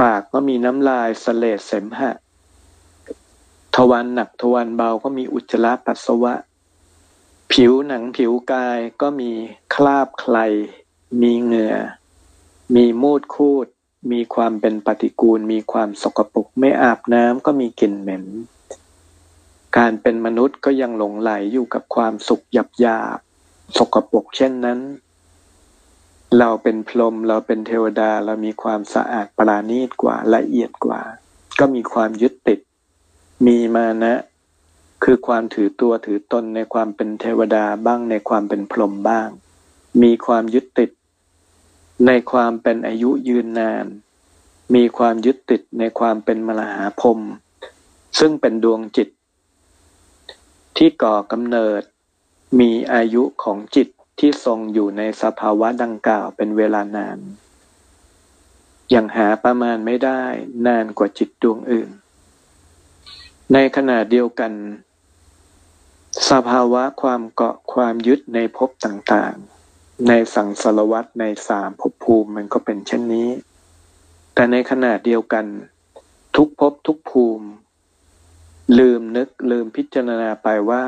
[0.00, 2.10] ปากก็มีน้ำลายสเลดเสมหะ
[3.74, 6.34] ทวารหนักทวารเบาก็มีอุจจาระปัสสาวะ
[7.52, 9.30] ผิวหนังผิวกายก็มี
[9.74, 10.36] คราบใคร
[11.20, 11.76] มีเหงื่อ
[12.76, 13.66] มีมูดคูด
[14.12, 18.24] มีความเป็นปฏิกูล มีความสกปรกไม่อาบน้ำก็มีกลิ่นเหม็น
[19.76, 23.18] การเป็นมนุษย์ก็ยังหลงไหลอยู่กับความสุขหยาบยาบ
[23.76, 24.80] สกปรกเช่นนั้น
[26.38, 31.00] เราเป็นพรหมเราเป็นเทวดาเรามีความสะอาดปราณีตกว่าละเอียดกว่า
[31.58, 32.60] ก็มีความยึดติด
[33.46, 34.14] มีมานะ
[35.04, 39.28] คือความถือตัวถือตนในความเป็นเทวดาบ้างในความเป็นพรหมบ้าง
[40.02, 40.90] มีความยึดติด
[42.06, 43.86] ในความเป็นอายุยืนนาน
[44.74, 47.20] มีความยึดติดในความเป็นมรหาพรม
[48.18, 49.08] ซึ่งเป็นดวงจิต
[50.76, 51.82] ที่ก่อกำเนิด
[52.60, 53.88] มีอายุของจิต
[54.18, 57.18] ที่ทรงอยู่ในสภาวะดังกล่าวเป็นเวลานาน
[58.90, 60.22] อย่างหาประมาณไม่ได้
[60.66, 61.90] นานกว่าจิตดวงอื่น
[63.52, 64.52] ในขณะเดียวกัน
[66.30, 69.59] สภาวะความเกาะความยึดในภพต่างๆ
[70.08, 73.28] ในสังสารวัตในสามภพภูมิมันก็เป็นเช่นนี้
[74.34, 75.46] แต่ในขณะเดียวกัน
[76.36, 77.46] ทุกภพทุกภูมิ
[78.78, 80.84] ลืมนึกลืมพิจารณาไปว่า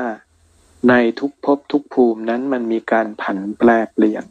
[0.89, 4.23] ในทุกภพทุกภูมินั้นมันมีการผันแปรเปลี่ยน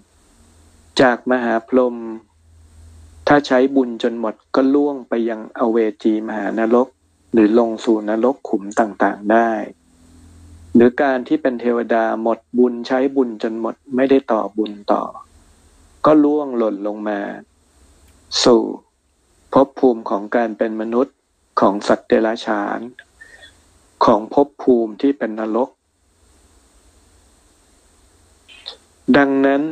[1.01, 1.97] จากมหาพรหม
[3.29, 6.89] ถ้าใช้บุญจนหมดก็ล่วงไปยังอเวจีมหานรก
[7.33, 9.51] หรือลงสู่นรกขุมต่างๆได้
[10.75, 15.03] หรือการที่เป็นเทวดาหมดบุญใช้บุญจนหมดไม่ได้ต่อบุญต่อ
[16.05, 17.21] ก็ล่วงหล่นลงมา
[18.45, 18.63] สู่
[19.53, 21.17] ภพภูมิของการเป็นมนุษย์
[21.61, 22.81] ของสัตว์เดรัจฉาน
[24.05, 25.71] ของภพภูมิที่เป็นนรก
[29.17, 29.63] ดังนั้น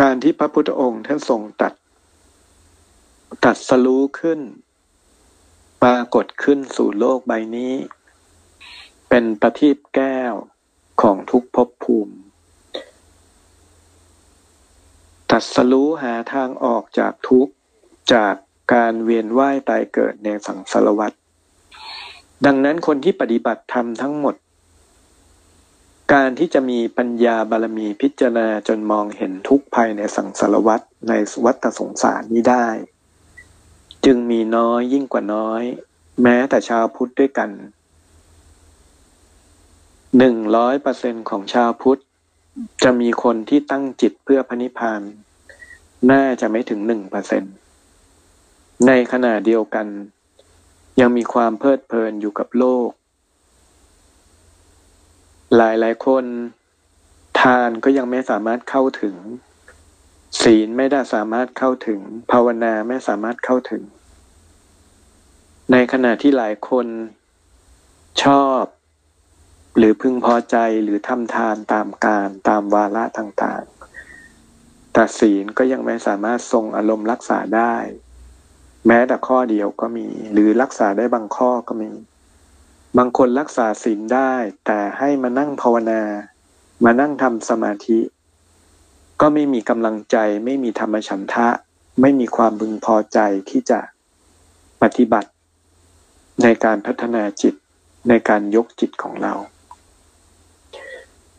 [0.00, 1.72] การที่พระพุทธองค์ท่านทรงตัด
[3.44, 4.40] ตัดสรู้ขึ้น
[5.82, 7.72] ปรากฏขึ้นสู่โลกใบนี้
[9.14, 10.34] เป็นประทีปแก้ว
[11.02, 12.14] ของทุกภพภูมิ
[15.30, 17.48] ตัดสรู้หาทางออกจากทุก
[18.14, 18.34] จาก
[18.74, 21.12] การเวียนว่ายตายเกิดในสังสารวัฏ
[22.46, 24.34] ดังนั้นคนที่ปฏิบัติธรรมทั้งหมด
[26.12, 31.12] การที่จะมีปัญญาบารมีพิจารณาจนมองเห็นทุกภัยในสังสารวัฏใน
[31.44, 32.68] วัฏสงสารนี้ได้
[34.04, 35.62] จึงมีน้อยยิ่งกว่าน้อย
[36.22, 37.50] แม้แต่ชาวพุทธด้วยกัน
[40.18, 42.00] หนึ่งร้อยเปอร์เซ็นของชาวพุทธ
[42.82, 45.02] จะมีคนที่ตั้งจิตเพื่อพระนิพพาน
[46.10, 47.44] น่าจะไม่ถึงหนึ่งเปอร์เซ็น
[48.86, 49.86] ในขณะเดียวกัน
[51.00, 52.88] ยังมีความเพลิดเพลินอยู่กับโลก
[55.56, 56.24] หลายหลายคน
[57.40, 59.16] ทานก็ยังไม่สามารถเข้าถึง
[60.42, 62.00] ศีลไม่ได้สามารถเข้าถึง
[62.30, 63.82] ภาวนาไม่สามารถเข้าถึง
[65.72, 66.86] ในขณะที่หลายคน
[68.24, 68.62] ชอบ
[69.76, 77.74] หรือพึงพอใจหรือทำทานตามการตามวาระต่างๆ แต่ศีลก็ยังไม่สามารถทรงอารมณ์รักษาได้
[78.86, 81.88] แม้แต่ข้อเดียวก็มี หรือรักษาได้บางข้อก็มี
[82.98, 84.32] บางคนรักษาศีลได้
[84.66, 86.02] แต่ให้มานั่งภาวนา
[86.84, 87.98] มานั่งทำสมาธิ
[89.20, 91.48] ก็ไม่มีกำลังใจไม่มีธรรมฉันทะ
[92.00, 93.18] ไม่มีความพึงพอใจ
[93.50, 93.80] ที่จะ
[94.82, 95.30] ปฏิบัติ
[96.42, 97.54] ในการพัฒนาจิต
[98.08, 99.34] ในการยกจิตของเรา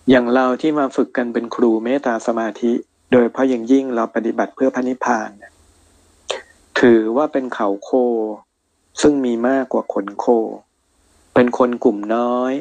[0.10, 2.72] อย่างเราที่มาฝึกกันเป็นครูเมตตาสมาธิ
[3.12, 5.30] โดยเพราะอย่างยิ่งเราปฏิบัติเพื่อพระนิพพาน
[6.80, 7.90] ถือว่าเป็นเขาโค
[9.02, 10.26] ซึ่งมีมากกว่าขนโค
[11.34, 12.54] เป็นคนกลุ่มน้อย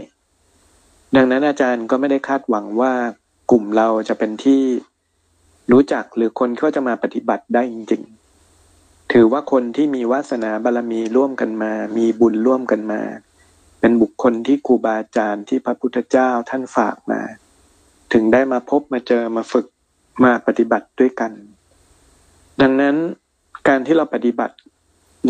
[1.17, 2.93] ดังนั้นอาจารย์ก็ไม่ได้คาดหวังว่า
[3.51, 4.63] กลุ่มเราจะเป็นที่
[5.73, 8.03] รู้จักหรือคนก็จะมาปฏิบัติได้จริง
[8.57, 13.01] ๆ ถือว่าคนที่มีวาสนาบารรมีร่วมกันมา มีบุญร่วมกันมา
[13.85, 17.21] เป็นบุคคลที่ครูบาอาจารย์ที่พระพุทธเจ้าท่านฝากมา
[18.13, 19.67] ถึงได้มาพบมาเจอมาฝึก
[20.25, 21.33] มาปฏิบัติด้วยกัน
[22.61, 22.97] ดังนั้น
[23.69, 24.57] การที่เราปฏิบัติ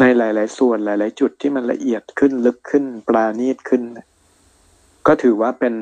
[0.00, 3.82] ในหลาย ๆ ส่วนหลาย ๆ จุดที่มันละเอียดขึ้นลึกขึ้น ปราณีตขึ้น
[5.06, 5.74] ก็ถือว่าเป็น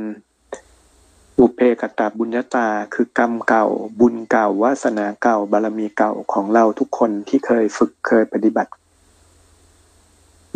[1.38, 3.66] อุเพกตาบุญญาตาคือกรรมเก่า
[4.00, 8.70] บุญเก่าวาสนาเก่า บารมีเก่าของเราทุกคนที่เคยฝึกเคยปฏิบัติ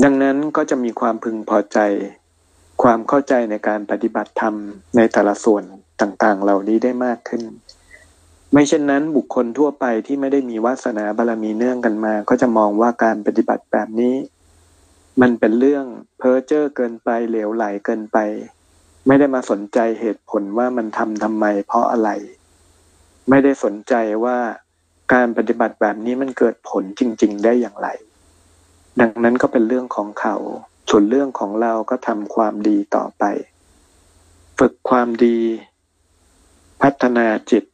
[0.02, 1.78] ดังนั้นก็จะมีความพึงพอใจ
[2.82, 4.54] ความเข้าใจในการปฏิบัติธรรม
[4.96, 5.64] ในแต่ละส่วน
[6.00, 7.42] ต่างๆ เหล่านี้ได้มากขึ้น
[8.52, 14.14] ไม่เช่นนั้นบุคคลทั่วไปที่ไม่ได้มีวาสนาบารรมีเนื่องกันมา ก็จะมองว่าการปฏิบัติแบบนี้
[15.20, 15.86] มันเป็นเรื่อง
[16.18, 18.18] เพ้อเจ้อเกินไปเหลวไหลเกินไป
[19.06, 22.10] ไม่ได้มาสนใจเหตุผลว่ามันทำทำไม เพราะอะไร
[23.28, 24.38] ไม่ได้สนใจว่า
[25.12, 27.88] การปฏิบัติแบบนี้มันเกิดผลจริง ๆ ได้อย่างไร
[29.00, 30.36] ดังนั้นก็เป็นเรื่องของเขา
[30.90, 33.24] ส่วนเรื่องของเราก็ทำความดีต่อไป
[34.58, 35.38] ฝึกความดี
[36.82, 37.64] พัฒนาจิต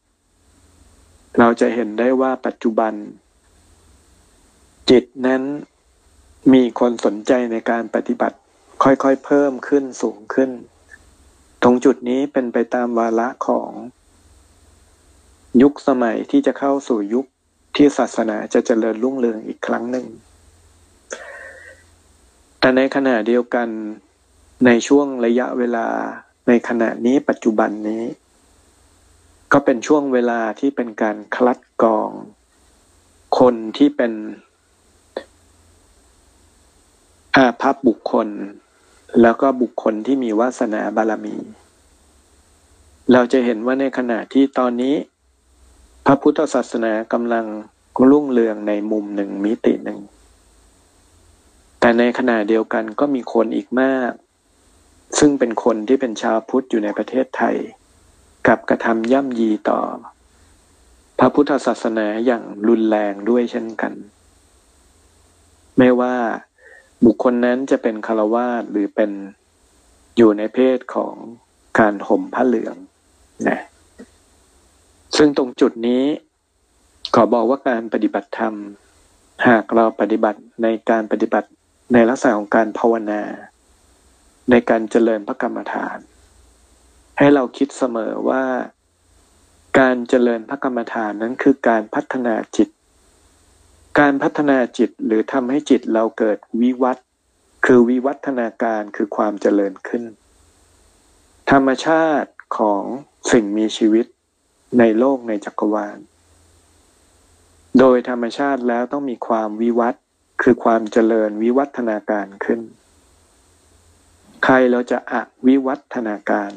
[1.39, 2.93] เราจะเห็นได้ว่าปัจจุบัน
[4.89, 5.41] จิตนั้น
[6.53, 8.37] มีคนสนใจในการปฏิบัติ
[8.83, 10.51] ค่อยๆเพิ่มขึ้นสูงขึ้น
[11.61, 13.71] ตรงจุดนี้เป็นไปตามวาระของ
[15.61, 17.25] ยุคสมัยที่จะเข้าสู่ยุค
[17.75, 20.05] ที่ศาสนาจะเจริญรุ่งเรืองอีกครั้งหนึ่ง
[22.63, 23.67] แต่ในขณะเดียวกัน
[24.65, 25.87] ในช่วงระยะเวลา
[26.47, 28.03] ในขณะนี้ปัจจุบันนี้
[29.51, 32.11] ก็เป็นช่วงเวลาที่เป็นการคลัดกรอง
[33.39, 34.13] คนที่เป็น
[37.35, 38.27] อาภัพบุคคล
[39.21, 41.37] แล้วก็บุคคลที่มีวาสนาบารมี
[43.11, 44.95] เราจะเห็นว่าในขณะที่ตอนนี้
[46.05, 47.45] พระพุทธศาสนากำลัง
[48.09, 49.99] รุ่งเรืองในมุมหนึ่งมิติหนึ่ง
[51.81, 54.11] แต่ในขณะเดียวกันก็มีคนอีกมาก
[55.19, 57.55] ซึ่งเป็นคนที่เป็นชาวพุทธอยู่ในประเทศไทย
[58.47, 59.79] กับกระทำย่ำยีต่อ
[61.19, 63.93] พระพุทธศาสนาอย่างรุนแรงด้วยเช่นกัน
[65.77, 66.15] ไม่ว่า
[67.05, 69.11] บุคคลนั้นจะเป็นคารวาสหรือเป็น
[70.17, 71.15] อยู่ในเพศของ
[71.79, 72.75] การห่มผ้าเหลือง
[73.47, 73.59] นะ
[75.17, 76.03] ซึ่งตรงจุดนี้
[77.15, 78.53] ขอบอกว่าการปฏิบัติธรรม
[79.47, 81.49] หากเราปฏิบัติในการปฏิบัติ
[81.93, 83.21] ในลักษณะของการภาวนา
[84.49, 85.97] ในการเจริญพระกรรมฐาน
[87.17, 88.43] ให้เราคิดเสมอว่า
[89.79, 92.69] การเจริญพระกรรมฐานนั้นคือการพัฒนาจิต
[93.99, 96.97] การพัฒนาจิตหรือทำให้จิตเราเกิดวิวัต
[97.65, 100.03] คือวิวัฒนาการคือความเจริญขึ้น
[101.51, 102.83] ธรรมชาติของ
[103.31, 104.05] สิ่งมีชีวิต
[104.79, 105.97] ในโลกในจักรวาล
[107.79, 109.95] โดยธรรมชาติแล้วต้องมีความวิวัฒ
[110.41, 112.61] คือความเจริญวิวัฒนาการขึ้น
[114.43, 116.51] ใครเราจะอะวิวัฒนาการ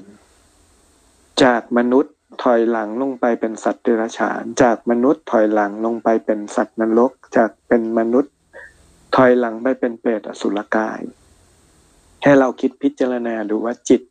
[1.43, 8.33] จากมนุษย์ถอยหลังลงไปเป็นสัตว์เดรัจฉาน จากมนุษย์ถอยหลังลงไปเป็นสัตว์นรก จากเป็นมนุษย์
[9.17, 11.01] ถอยหลังไปเป็นเปรตอสุรกาย
[12.23, 14.03] ให้เราคิดพิจารณาดูว่าจิต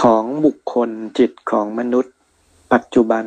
[0.00, 2.14] ของบุคคลจิตของมนุษย์
[2.72, 3.24] ปัจจุบัน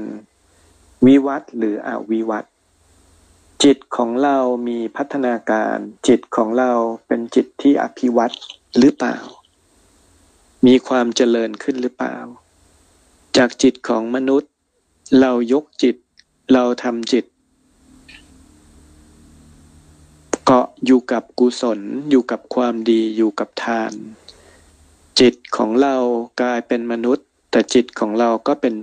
[1.05, 2.45] วิวัตหรืออวิวัต
[3.64, 4.38] จิตของเรา
[4.68, 5.78] มีพัฒนาการ
[6.08, 6.72] จิตของเรา
[7.08, 8.32] เป็นจิตที่อภิวัต
[8.78, 9.18] หรือเปล่า
[10.66, 12.16] มีความเจริญขึ้นหรือเปล่า
[13.38, 14.51] จากจิตของมนุษย์
[15.20, 15.95] เรายกจิต
[16.53, 17.26] เราทำจิต
[20.45, 21.80] เกาะอยู่กับกุศล
[22.10, 23.93] อยู่กับความดีอยู่กับทาน
[25.20, 25.95] จิตของเรา
[26.41, 28.76] กลายเป็นมนุษย์ แต่จิตของเราก็เป็น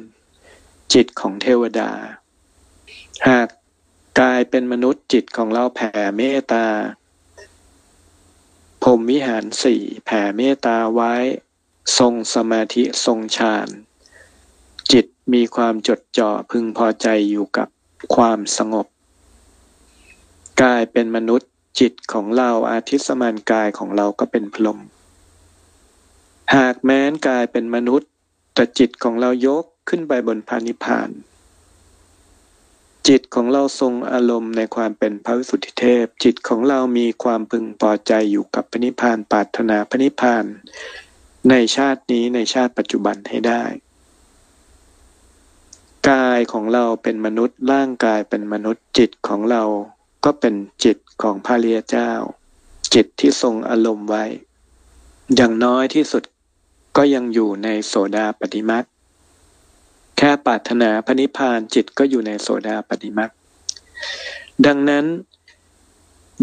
[0.94, 1.90] จิตของเทวดา
[3.28, 3.48] หาก
[4.20, 6.66] กลายเป็นมนุษย์จิตของเราแผ่เมตตา
[8.82, 11.14] พรมวิหารสี่แผ่เมตตาไว้
[11.98, 13.68] ทรงสมาธิทรงฌาน
[14.92, 17.68] จิตมีความจดจ่อพึงพอใจอยู่กับ
[18.14, 18.86] ความสงบ
[20.62, 21.50] กายเป็นมนุษย์
[21.80, 24.78] จิตของเราอาทิสมานกายของเราก็เป็นพรหม
[26.54, 28.10] หากแม้นกายเป็นมนุษย์
[28.54, 31.10] แต่จิตของเรายกขึ้นไปบนพานิพาน
[33.08, 40.44] จิตของเราทรงอารมณ์ในความเป็นพระวิสุทธิเทพ จิตของเรามีความพึงพอใจอยู่กับพระนิพพานปรารถนาพระนิพพาน
[41.50, 43.62] ในชาตินี้ในชาติปัจจุบันให้ได้
[46.08, 49.62] กายของเราเป็นมนุษย์ร่างกายเป็นมนุษย์จิตของเรา
[50.24, 52.10] ก็เป็นจิตของพระเรียเจ้า
[52.94, 54.24] จิตที่ทรงอารมณ์ไว้
[55.36, 56.22] อย่างน้อยที่สุด
[56.96, 58.88] ก็ยังอยู่ในโสดาปฏิมัติ
[60.16, 63.30] แค่ปรารถนาพระนิพพานจิตก็อยู่ในโสดาปฏิมัก
[64.66, 65.06] ดังนั้น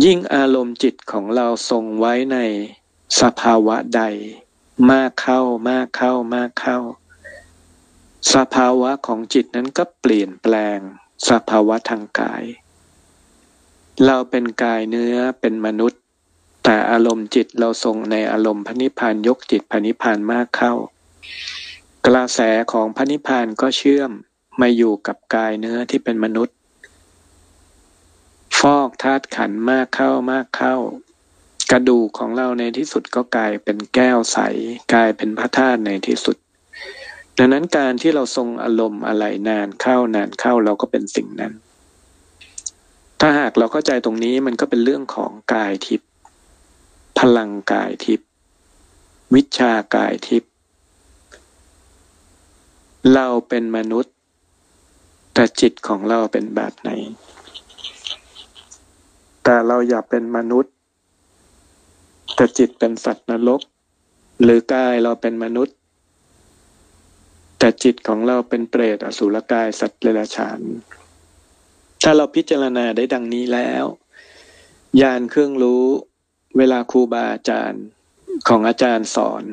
[0.06, 2.38] ยิ่งอารมณ์จิตของเราทรงไว้ใน
[3.22, 4.04] สภาวะใด
[4.92, 6.80] มากเข้ามากเข้ามากเข้า
[8.34, 10.80] สภาวะของจิตนั้นก็เปลี่ยนแปลง
[11.30, 12.44] สภาวะทางกาย
[14.06, 16.02] เราเป็นกายเนื้อเป็นมนุษย์
[16.64, 20.74] แต่อารมณ์จิตเราทรงในอารมณ์พระนิพพานยกจิตพระนิพพานมากเข้า
[22.08, 22.40] กระแส
[22.72, 24.12] ของพระนิพพานก็เชื่อม
[24.62, 26.56] มาอยู่กับกายเนื้อที่เป็นมนุษย์
[28.60, 30.76] ฟอกธาตุขันมากเข้ามากเข้า
[31.72, 34.40] กระดูกของเราในที่สุดก็กลายเป็นแก้วใส
[34.94, 36.38] กลายเป็นพระธาตุในที่สุด
[37.38, 41.54] ดังนั้นการที่เราทรงอารมณ์อะไรนานเข้านานเข้าเราก็เป็นสิ่งนั้น
[43.20, 46.10] ถ้าหากเราเข้าใจตรงนี้มันก็เป็นเรื่องของกายทิพย์
[47.20, 48.28] พลังกายทิพย์
[49.34, 50.51] วิชากายทิพย์
[53.16, 54.14] เราเป็นมนุษย์
[55.34, 56.90] แต่จิตของเราเป็นแบบไหน
[59.44, 60.74] แต่เราอย่าเป็นมนุษย์
[62.36, 63.62] แต่จิตเป็นสัตว์นรก
[64.44, 65.76] หรือกายเราเป็นมนุษย์
[67.60, 70.60] แต่จิตของเราเป็นเปรตอสุรกายสัตว์เลรฉาน
[72.04, 73.86] ถ้าเราพิจารณาได้ดังนี้แล้ว
[75.02, 75.86] ยานเครื่องรู้
[76.58, 77.84] เวลาครูบาอาจารย์
[78.48, 79.44] ของอาจารย์สอน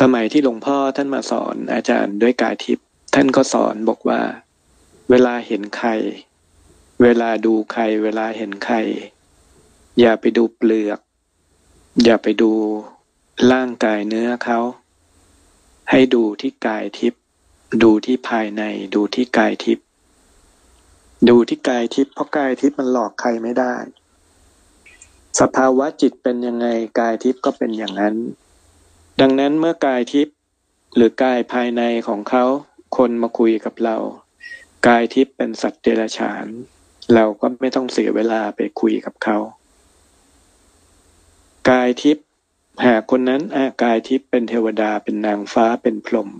[0.00, 4.20] สมัยที่หลวงพ่อท่านมาสอนอาจารย์ด้วยกายทิพย์ท่านก็สอนบอกว่า
[5.10, 5.90] เวลาเห็นใคร
[7.02, 8.76] เวลาดูใคร เวลาเห็นใคร
[10.00, 11.00] อย่าไปดูเปลือก
[12.04, 12.52] อย่าไปดู
[13.52, 14.60] ร่างกายเนื้อเขา
[15.90, 17.20] ให้ดูที่กายทิพย์
[17.82, 18.62] ดูที่ภายใน
[18.94, 19.86] ดูที่กายทิพย์
[21.28, 23.74] ดูที่กายทิพย์เพราะกายทิพย์มันหลอกใครไม่ได้
[25.40, 26.66] สภาวะจิตเป็นยังไง
[26.98, 28.14] กายทิพย์ก็เป็นอย่างนั้น
[29.20, 30.36] ดังนั้นเมื่อกายทิพย์
[30.96, 32.44] หรือกายภายในของเขา
[32.96, 33.96] คนมาคุยกับเรา
[34.86, 36.46] กายทิพย์เป็นสัตว์เดรัจฉาน
[37.14, 39.38] เราก็ไม่ต้องเสียเวลาไปคุยกับเขา
[41.70, 42.24] กายทิพย์
[42.86, 46.30] หากคนนั้นอากายทิพย์เป็นเทวดาเป็นนางฟ้าเป็นพรหม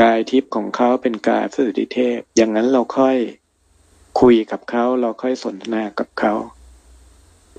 [0.00, 3.16] กายทิพย์ของเขาเป็นกายพระสุติเทพ อย่างนั้นเราค่อย
[4.20, 6.34] คุยกับเขาเราค่อยสนทนากับเขา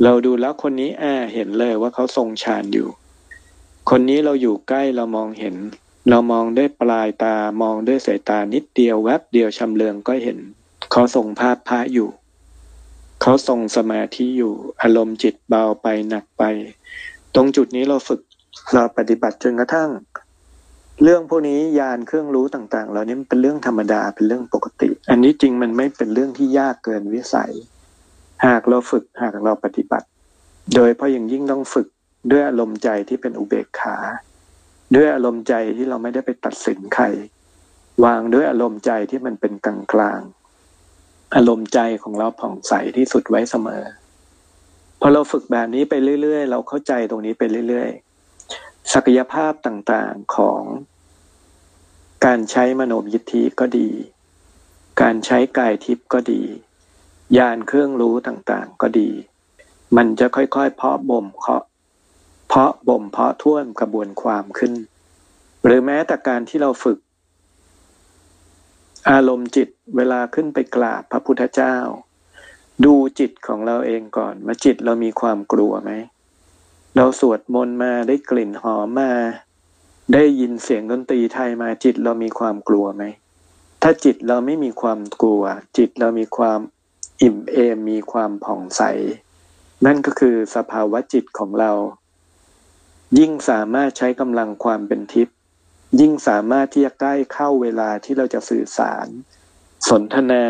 [0.03, 2.89] เราดูแล้วคนนี้อ่าเห็นเลยว่าเขาทรงฌานอยู่
[3.91, 5.55] คนนี้เราอยู่ใกล้เรามองเห็น
[6.09, 10.37] เรามองด้วยปลายตามองด้วยสายตานิดเดียวแวบเดียวชำเลืองก็เห็น
[10.91, 12.09] เขาส่งภาพพระอยู่
[13.21, 16.43] เขาทรงสมาธิอยู่อารมณ์จิตเบาไปหนักไป
[17.35, 18.21] ตรงจุดนี้เราฝึก
[18.73, 19.89] เราปฏิบัติจนกระทั่ง
[21.03, 27.51] เรื่องพวกนี้ยานเครื่องรู้ต่างๆเรานี้มันเป็นเรื่องธรรมดาเป็นเรื่องปกติ อันนี้จริงมันไม่เป็นเรื่องที่ยากเกินวิสัย
[28.45, 30.07] หากเราฝึกหากเราปฏิบัติ
[30.75, 31.87] โดยเพราะอย่างยิ่งต้องฝึก
[32.31, 33.97] ด้วยอารมณ์ใจที่เป็นอุเบกขา
[34.95, 37.05] ด้วยอารมณ์ใจที่เราไม่ได้ไปตัดสินใคร
[38.05, 40.21] วางด้วยอารมณ์ใจที่มันเป็นกลางกลาง
[41.35, 43.83] อารมณ์ใจของเราผ่องใสที่สุดไว้เสมอ
[44.99, 50.61] พอเราฝึกแบบนี้ไปเรื่อยๆ เราเข้าใจตรงนี้ไปเรื่อยๆ ศักยภาพต่างๆของ
[52.25, 53.89] การใช้มโนมยิทธิก็ดี
[55.01, 56.41] การใช้กายทิพย์ก็ดี
[57.37, 59.09] ยานเครื่องรู้ต่างๆ ก็ดี
[59.97, 61.63] มันจะค่อยๆ เพาะบ่มเคาะ
[62.47, 64.73] เพราะบ่มเพาะท่วมกระบวนความขึ้น
[65.65, 66.97] หรือแม้แต่การที่เราฝึก
[69.09, 71.75] อารมณ์จิตเวลาขึ้นไปกราบพระพุทธเจ้า
[72.85, 75.91] ดูจิตของเราเองก่อนว่าจิตเรามีความกลัวไหม
[76.95, 79.11] เราสวดมนต์มาได้กลิ่นหอมมา
[80.13, 83.03] ได้ยินเสียงดนตรีไทยมาจิตเรามีความกลัวไหม
[83.81, 85.43] ถ้าจิตเราไม่มีความกลัว
[85.77, 86.59] จิตเรามีความ
[87.21, 88.81] อิ่มเอมมีความผ่องใส
[89.85, 91.71] นั่นก็คือสภาวะจิตของเรา
[93.19, 95.35] ยิ่งสามารถใช้กำลังความเป็นทิพย์
[95.99, 99.07] ยิ่งสามารถที่จะใกล้เข้าเวลาที่เราจะสื่อสาร
[99.89, 100.43] สนทนา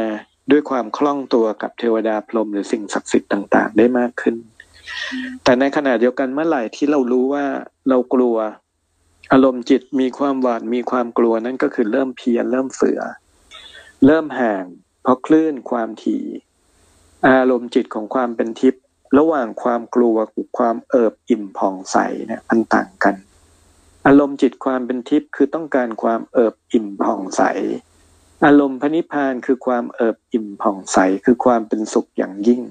[0.51, 4.36] ด้วยความคล่องตัวกับเทวดาพรหมหรือสิ่งศักดิ์สิทธิ์ต่างๆ ได้มากขึ้น
[5.43, 7.45] แต่ในขณะเดียวกันเมื่อไหร่ที่เรารู้ว่า
[7.89, 8.36] เรากลัว
[9.32, 13.01] อารมณ์จิตมีความหวาดมีความกลัวนั่นก็คือเริ่มเพียรเริ่มเสือ
[14.05, 14.66] เริ่มห่าง
[15.01, 16.24] เพราะคลื่นความถี่
[17.28, 18.84] อารมณ์จิตของความเป็นทิพย์
[19.18, 21.97] ระหว่างความกลัวกับความเอิบอิ่มผ่องใส
[22.28, 23.16] เนี่ยมันต่างกัน
[24.08, 27.41] อารมณ์จิตความเป็นทิพย์คือต้องการความเอิบอิ่มผ่องใส
[28.45, 32.62] อารมณ์พระนิพพานคือความเอิบอิ่มผ่องใสคือความเป็นสุขอย่างยิ่ง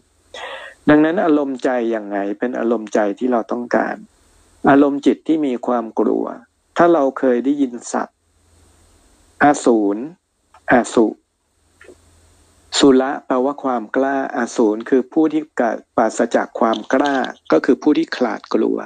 [0.89, 3.97] ดังนั้นอารมณ์ใจอย่างไงเป็นอารมณ์ใจที่เราต้องการ
[4.71, 6.25] อารมณ์จิตที่มีความกลัว
[6.77, 8.17] ถ้าเราเคยได้ยินศัพท์
[9.43, 9.97] อาสูร
[10.71, 11.07] อสุ
[12.79, 15.43] สุละแปลว่าความกล้าอาสูรคือผู้ที่
[15.97, 17.15] ปราศจากความกล้า
[17.53, 18.79] ก็คือผู้ที่ขาดกลัว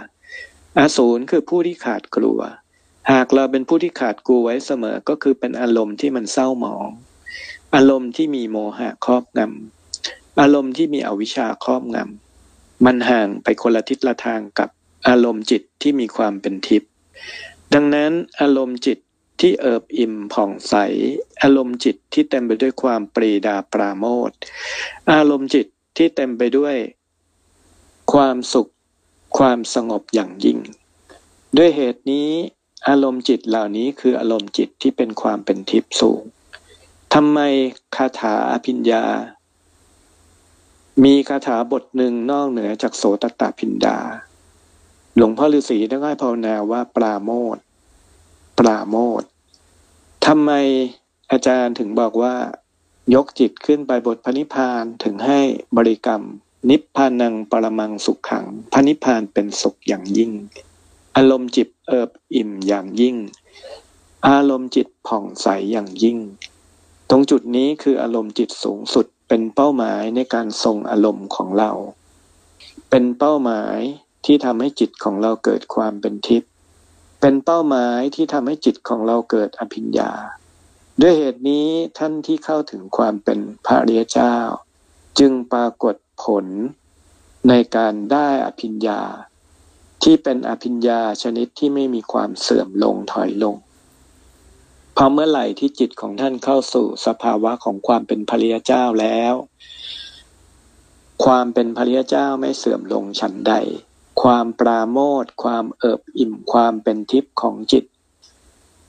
[0.78, 2.40] อาสูรคือผู้ที่ขาดกลัว
[3.12, 6.88] หากเราเป็นผู้ที่ขาดกูไว้เสมอก็คือเป็นอารมณ์ที่มันเศร้าหมอง
[7.74, 14.68] อารมณ์ที่มีโมหะครอบงำอารมณ์ที่มีอวิชชาครอบงำมันห่างไปคนละทิศละทางกับ
[15.08, 16.90] อารมณ์จิตที่มีความเป็นทิพย์
[17.74, 18.98] ดังนั้นอารมณ์จิต
[19.40, 20.74] ที่เอิบอิ่มผ่องใส
[21.42, 24.30] อารมณ์จิตที่เต็มไปด้วยความปรีดาปราโมท
[25.12, 25.66] อารมณ์จิต
[25.96, 26.76] ที่เต็มไปด้วย
[28.12, 28.70] ความสุข
[29.38, 30.58] ความสงบอย่างยิ่ง
[31.56, 32.30] ด้วยเหตุนี้
[32.88, 36.22] อารมณ์จิตเหล่านี้คืออารมณ์จิตที่เป็นความเป็นทิพย์สูง
[37.14, 37.38] ทำไม
[37.96, 39.04] คาถาอภิญญา
[41.04, 43.98] มีคาถาบทหนึ่งนอกเหนือจากโสตตพินดา
[45.16, 47.56] หลวงพ่อฤาษีได้ให้ภาวนาว่าปราโมท
[48.58, 49.22] ปราโมท
[50.26, 50.50] ทำไม
[51.30, 52.34] อาจารย์ถึงบอกว่า
[53.14, 55.40] ยกจิตขึ้นไปบทพระนิพพานถึงให้
[55.76, 56.22] บริกรรม
[56.70, 60.32] นิพพานังปรมังสุขขังพระนิพพานเป็นสุขอย่างยิ่ง
[61.16, 63.16] อารมณ์จิตเอิบอิ่มอย่างยิ่ง
[64.28, 66.18] อารมณ์จิตผ่องใสอย่างยิ่ง
[67.10, 71.70] ตรงจุดนี้คืออารมณ์จิตสูงสุดเป็นเป้าหมายในการทรงอารมณ์ของเรา
[72.90, 73.78] เป็นเป้าหมาย
[74.24, 76.49] ที่ทำให้จิตของเราเกิดความเป็นทิพย์
[77.20, 80.10] เป็นเป้าหมายที่ทำให้จิตของเราเกิดอภิญญา
[81.00, 81.66] ด้วยเหตุนี้
[81.98, 84.36] ท่านที่เข้าถึงความเป็นพระรียเจ้า
[85.18, 86.46] จึงปรากฏผล
[87.48, 89.00] ในการได้อภิญญา
[90.02, 93.56] ที่เป็นอภิญญาชนิดที่ไม่มีความเสื่อมลงถอยลง
[94.96, 99.34] พอเมื่อไหร่ที่จิตของท่านเข้าสู่สภาวะของความเป็นพริยเจ้าแล้ว
[101.24, 103.54] ความเป็นพริยเจ้าไม่เสื่อมลงฉันใด
[104.22, 107.84] ความปราโมทความเอิบอิ่มความเป็นทิพย์ของจิต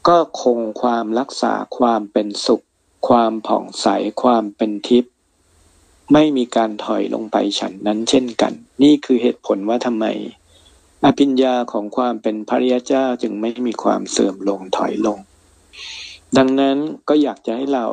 [0.08, 2.66] ก็คงความรักษาความเป็นสุข
[3.08, 3.88] ความผ่องใส
[4.24, 5.12] ความเป็นทิพย์
[6.14, 8.54] ไม่มีการถอยลงไปฉันนั้นเช่นกัน
[8.84, 10.06] นี่คือเหตุผลว่าทำไม
[11.06, 15.20] อภิญญาของความเป็นพระริยเจ้าจึงไม่มีความเสื่อมลงถอยลง
[16.38, 16.78] ดังนั้น
[17.10, 17.86] ก็อยากจะให้เรา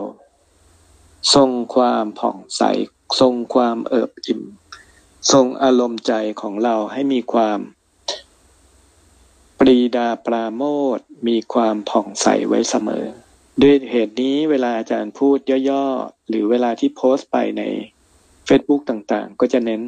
[1.34, 2.62] ทรงความผ่องใส
[3.20, 4.40] ทรงความเอิบอิ่ม
[5.32, 7.58] ทรงอารมณ์ใจของเราให้มีความ
[9.58, 10.62] ปรีดาปราโม
[10.96, 10.98] ท
[11.28, 13.04] มีความผ่องใสไว้เสมอ
[13.62, 15.38] ด้วยเหตุนี้เวลาอาจารย์พูด
[15.70, 17.62] ย่อๆ หรือเวลาที่โพสต์ไปใน
[18.48, 19.82] Facebook ต่างๆ ก็จะเน้น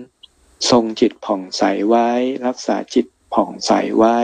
[0.71, 2.09] ทรงจิตผ่องใสไว้
[2.47, 4.19] รักษาจิตผ่องใสไว้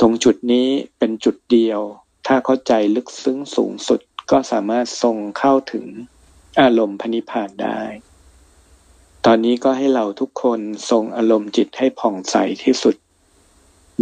[0.00, 0.68] ตรงจุดนี้
[0.98, 1.80] เป็นจุดเดียว
[2.26, 4.00] ถ้าเข้าใจลึกซึ้งสูงสุด
[4.30, 5.86] ก็สามารถทรงเข้าถึง
[6.60, 7.80] อารมณ์พนิพานได้
[9.26, 10.60] ตอนนี้ก็ให้เราทุกคน
[10.90, 12.96] ทรงอารมณ์จิตให้ผ่องใสที่สุด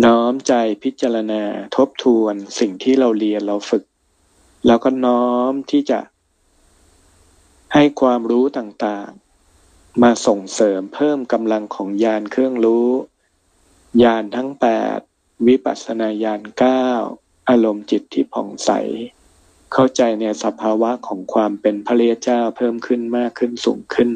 [0.04, 0.52] น้อมใจ
[0.82, 1.42] พิจารณา
[1.76, 3.84] ทบทวนสิ่งที่เราเรียนเราฝึก
[4.66, 6.00] แล้วก็น้อมที่จะ
[7.74, 9.08] ให้ความรู้ต่าง
[10.02, 12.88] มาส่งเสริมเพิ่มกำลังของยานเครื่องรู้
[14.02, 14.98] ยานทั้งแปด
[15.46, 16.86] วิปัสสนาญาณเก้า
[17.48, 18.70] อารมณ์จิตที่ผ่องใส
[19.72, 24.10] เข้าใจในสภาวะของความเป็นพระเยเจ้าเพิ่มขึ้นมากขึ้นสูงขึ้น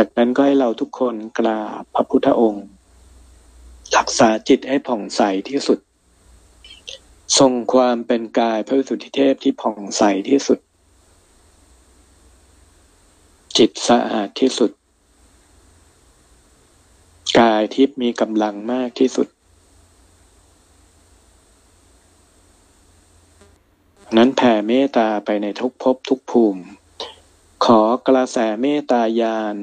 [0.00, 2.66] จากนั้นก็ให้เราทุกคนกราบพระพุทธองค์
[3.96, 5.78] รักษาจิตให้ผ่องใสที่สุด
[7.38, 10.58] ทรงความเป็นกายพระสุทธิเทพที่ผ่องใสที่สุด
[13.58, 14.70] จิตสะอาดที่สุด
[17.38, 19.28] กายทิพย์มีกำลังมากที่สุด
[24.16, 26.62] นั้นแผ่เมตตาไปในทุกภพทุกภูมิ
[27.64, 29.56] ขอกระแสเมตตายาน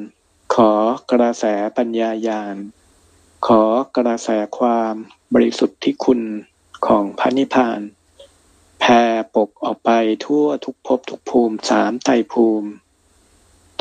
[0.60, 0.74] ขอ
[1.12, 1.46] กระแส
[1.78, 2.58] ปัญญายาน
[3.48, 3.64] ขอ
[3.98, 4.94] กระแสความ
[5.34, 6.22] บริสุทธิ์ที่คุณ
[6.88, 7.80] ของพระนิพพาน
[8.80, 9.02] แผ่
[9.36, 9.92] ปกออกไป
[10.26, 12.70] ทั่วทุกภพทุกภูมิสามไตรภูมิ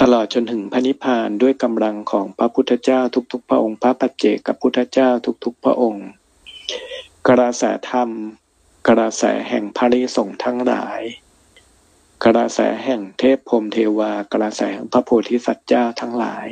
[0.01, 3.01] ตลอดจนถึงพระนิพพานด้วยกำลังของพระพุทธเจ้า
[3.33, 5.11] ทุกๆ พระองค์ พระปัจเจกับพุทธเจ้า
[5.45, 6.07] ทุกๆ พระองค์
[7.29, 8.11] กระแสธรรม
[8.89, 11.03] กระแสแห่งพระริสงทั้งหลาย
[12.25, 16.49] กระแสแห่งเทพพรมเทวากระแสแห่งพระโพธิสัตว์เจ้าทั้งหลาย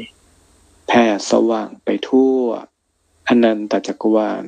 [0.95, 2.39] แผ่สว่างไปทั่ว
[3.29, 4.45] อนันตจักรวาล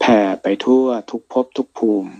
[0.00, 2.12] แผ่ไปทั่วทุกภพทุกภูมิ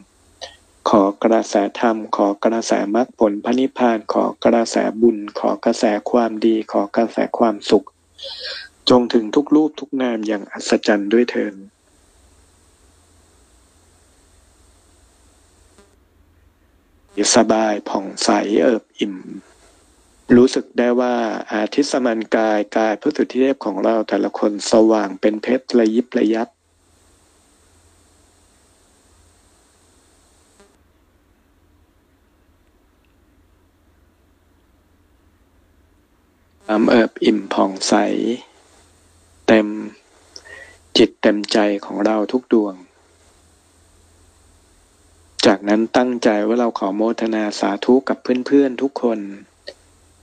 [0.89, 7.87] ขอกระแสธรรม ขอกระแสมรรคผลพระนิพพาน ขอกระแสบุญ ขอกระแสความดี ขอกระแสความสุข
[8.91, 11.55] จงถึงทุกรูปทุกนามอย่างอัศจรรย์ด้วยเถิด
[17.37, 18.29] สบายผ่องใส
[18.63, 19.17] เอิบอิ่ม
[20.37, 21.15] รู้สึกได้ว่า
[21.53, 26.49] อาทิตย์สมันกายกายพระสุทธิเทพของเราแต่ละคนสว่างเป็นเพชรระยิบระยับ
[36.65, 37.95] ความเอิบอิ่มผ่องใส
[39.47, 39.67] เต็ม
[40.97, 42.75] จิตเต็มใจของเราทุกดวง
[45.47, 49.21] จากนั้นตั้งใจว่าเราขอโมทนาสาธุกับเพื่อนๆทุกคน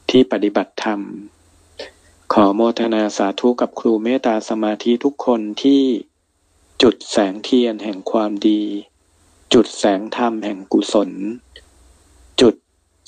[0.09, 1.01] ที่ปฏิบัติธรรม
[2.33, 5.83] ขอโมทนาสาธุกับครูเมตตาสมาธิทุกคนที่
[6.81, 8.61] จุดแสงเทียนแห่งความดี
[9.53, 11.11] จุดแสงธรรมแห่งกุศล
[12.41, 12.55] จุด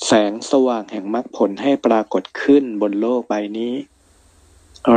[0.06, 3.74] แสงสว่างแห่งมรรคผลให้ปรากฏขึ้นบนโลกใบนี้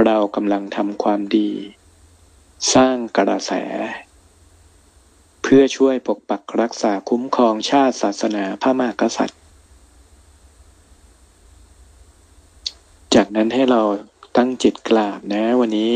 [0.04, 1.49] เรากำลังทำความดี
[2.74, 3.51] สร้างกระแส
[5.41, 9.39] เพื่อช่วยปกปักรักษาคุ้มครองชาติศาสนาพระมหากษัตริย์
[13.26, 13.82] จากนั้นให้เรา
[14.38, 15.94] ตั้งจิตกราบนะ วันนี้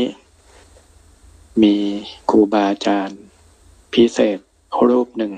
[1.62, 1.74] มี
[2.30, 3.20] ครูบาอาจารย์
[3.92, 4.38] พิเศษ
[4.88, 5.32] รูปหนึ่ง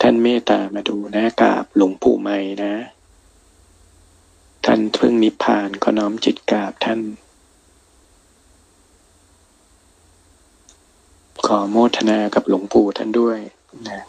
[0.00, 2.74] ท่านเมตตามาดูนะกราบหลวงปู่ไม่นะ
[4.64, 7.00] ท่านเพิ่งนิพพานก็น้อมจิตกราบท่าน
[11.46, 13.38] ขอโมทนากับหลวงปู่ท่านด้วย
[13.88, 14.00] นะ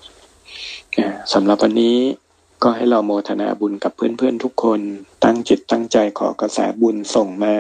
[1.34, 1.98] สำหรับวันนี้
[2.64, 4.80] ก็ให้เราโมทนาบุญกับเพื่อนๆทุกคน
[5.24, 7.55] ตั้งจิตตั้งใจขอกระแสบุญส่งมา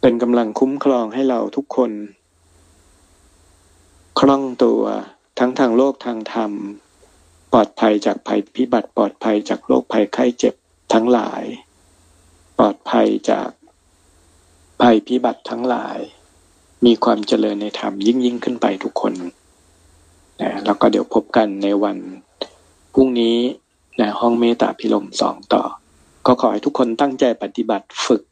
[0.00, 1.90] เป็นกำลังคุ้มครองให้เราทุกคน
[4.18, 4.82] คล่องตัว
[5.38, 6.52] ทั้งทางโลกทางธรรม
[7.52, 10.54] ปลอดภัยจากภัยพิบัติปลอดภัยจากโรคภัยไข้เจ็บ
[10.92, 11.42] ทั้งหลาย
[12.58, 13.50] ปลอดภัยจาก
[14.80, 15.98] ภัยพิบัติทั้งหลาย
[16.84, 19.12] มีความเจริญในธรรมยิ่งยิ่งขึ้นไปทุกคน
[20.40, 21.96] นะแล้วก็เดี๋ยวพบกันในวัน
[22.94, 23.36] พรุ่งนี้
[24.00, 25.62] นะห้องเมตตาพิลมสองต่อ
[26.26, 28.22] ก็ขอให้ทุกคนตั้งใจปฏิบัติฝึก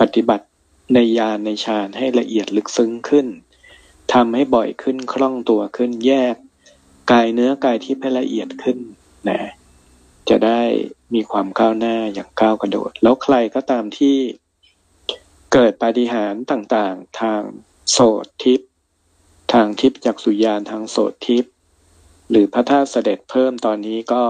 [0.00, 0.46] ปฏิบัติ
[0.94, 3.26] ในญาณในฌานให้ละเอียดลึกซึ้งขึ้น
[4.12, 6.36] ทำให้บ่อยขึ้นคล่องตัวขึ้นแยก
[7.10, 8.78] กายเนื้อกายที่ให้ละเอียดขึ้น
[9.28, 9.40] นะ
[10.28, 10.62] จะได้
[11.14, 14.16] มีความก้าวหน้าอย่างก้าวกระโดด แล้วใครก็ตามที่
[15.52, 17.42] เกิดปาฏิหาริย์ต่างๆ ทาง
[17.90, 18.60] โสตทิพ
[19.52, 21.44] ทางทิพจากสุญานทางโสตทิพ
[22.30, 24.24] หรือพระธาตุเสด็จเพิ่มตอนนี้ก็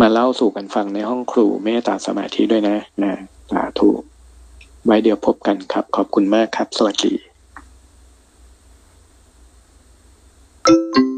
[0.00, 3.12] มาเล่าสู่กันฟังในห้องครูเมตตาสมาธิด้วยนะนะ
[3.50, 3.90] สาธุ
[4.84, 7.14] ไว้เดี๋ยวพบกันครับ ขอบคุณมากครับ สวัสดี
[10.64, 11.11] thank you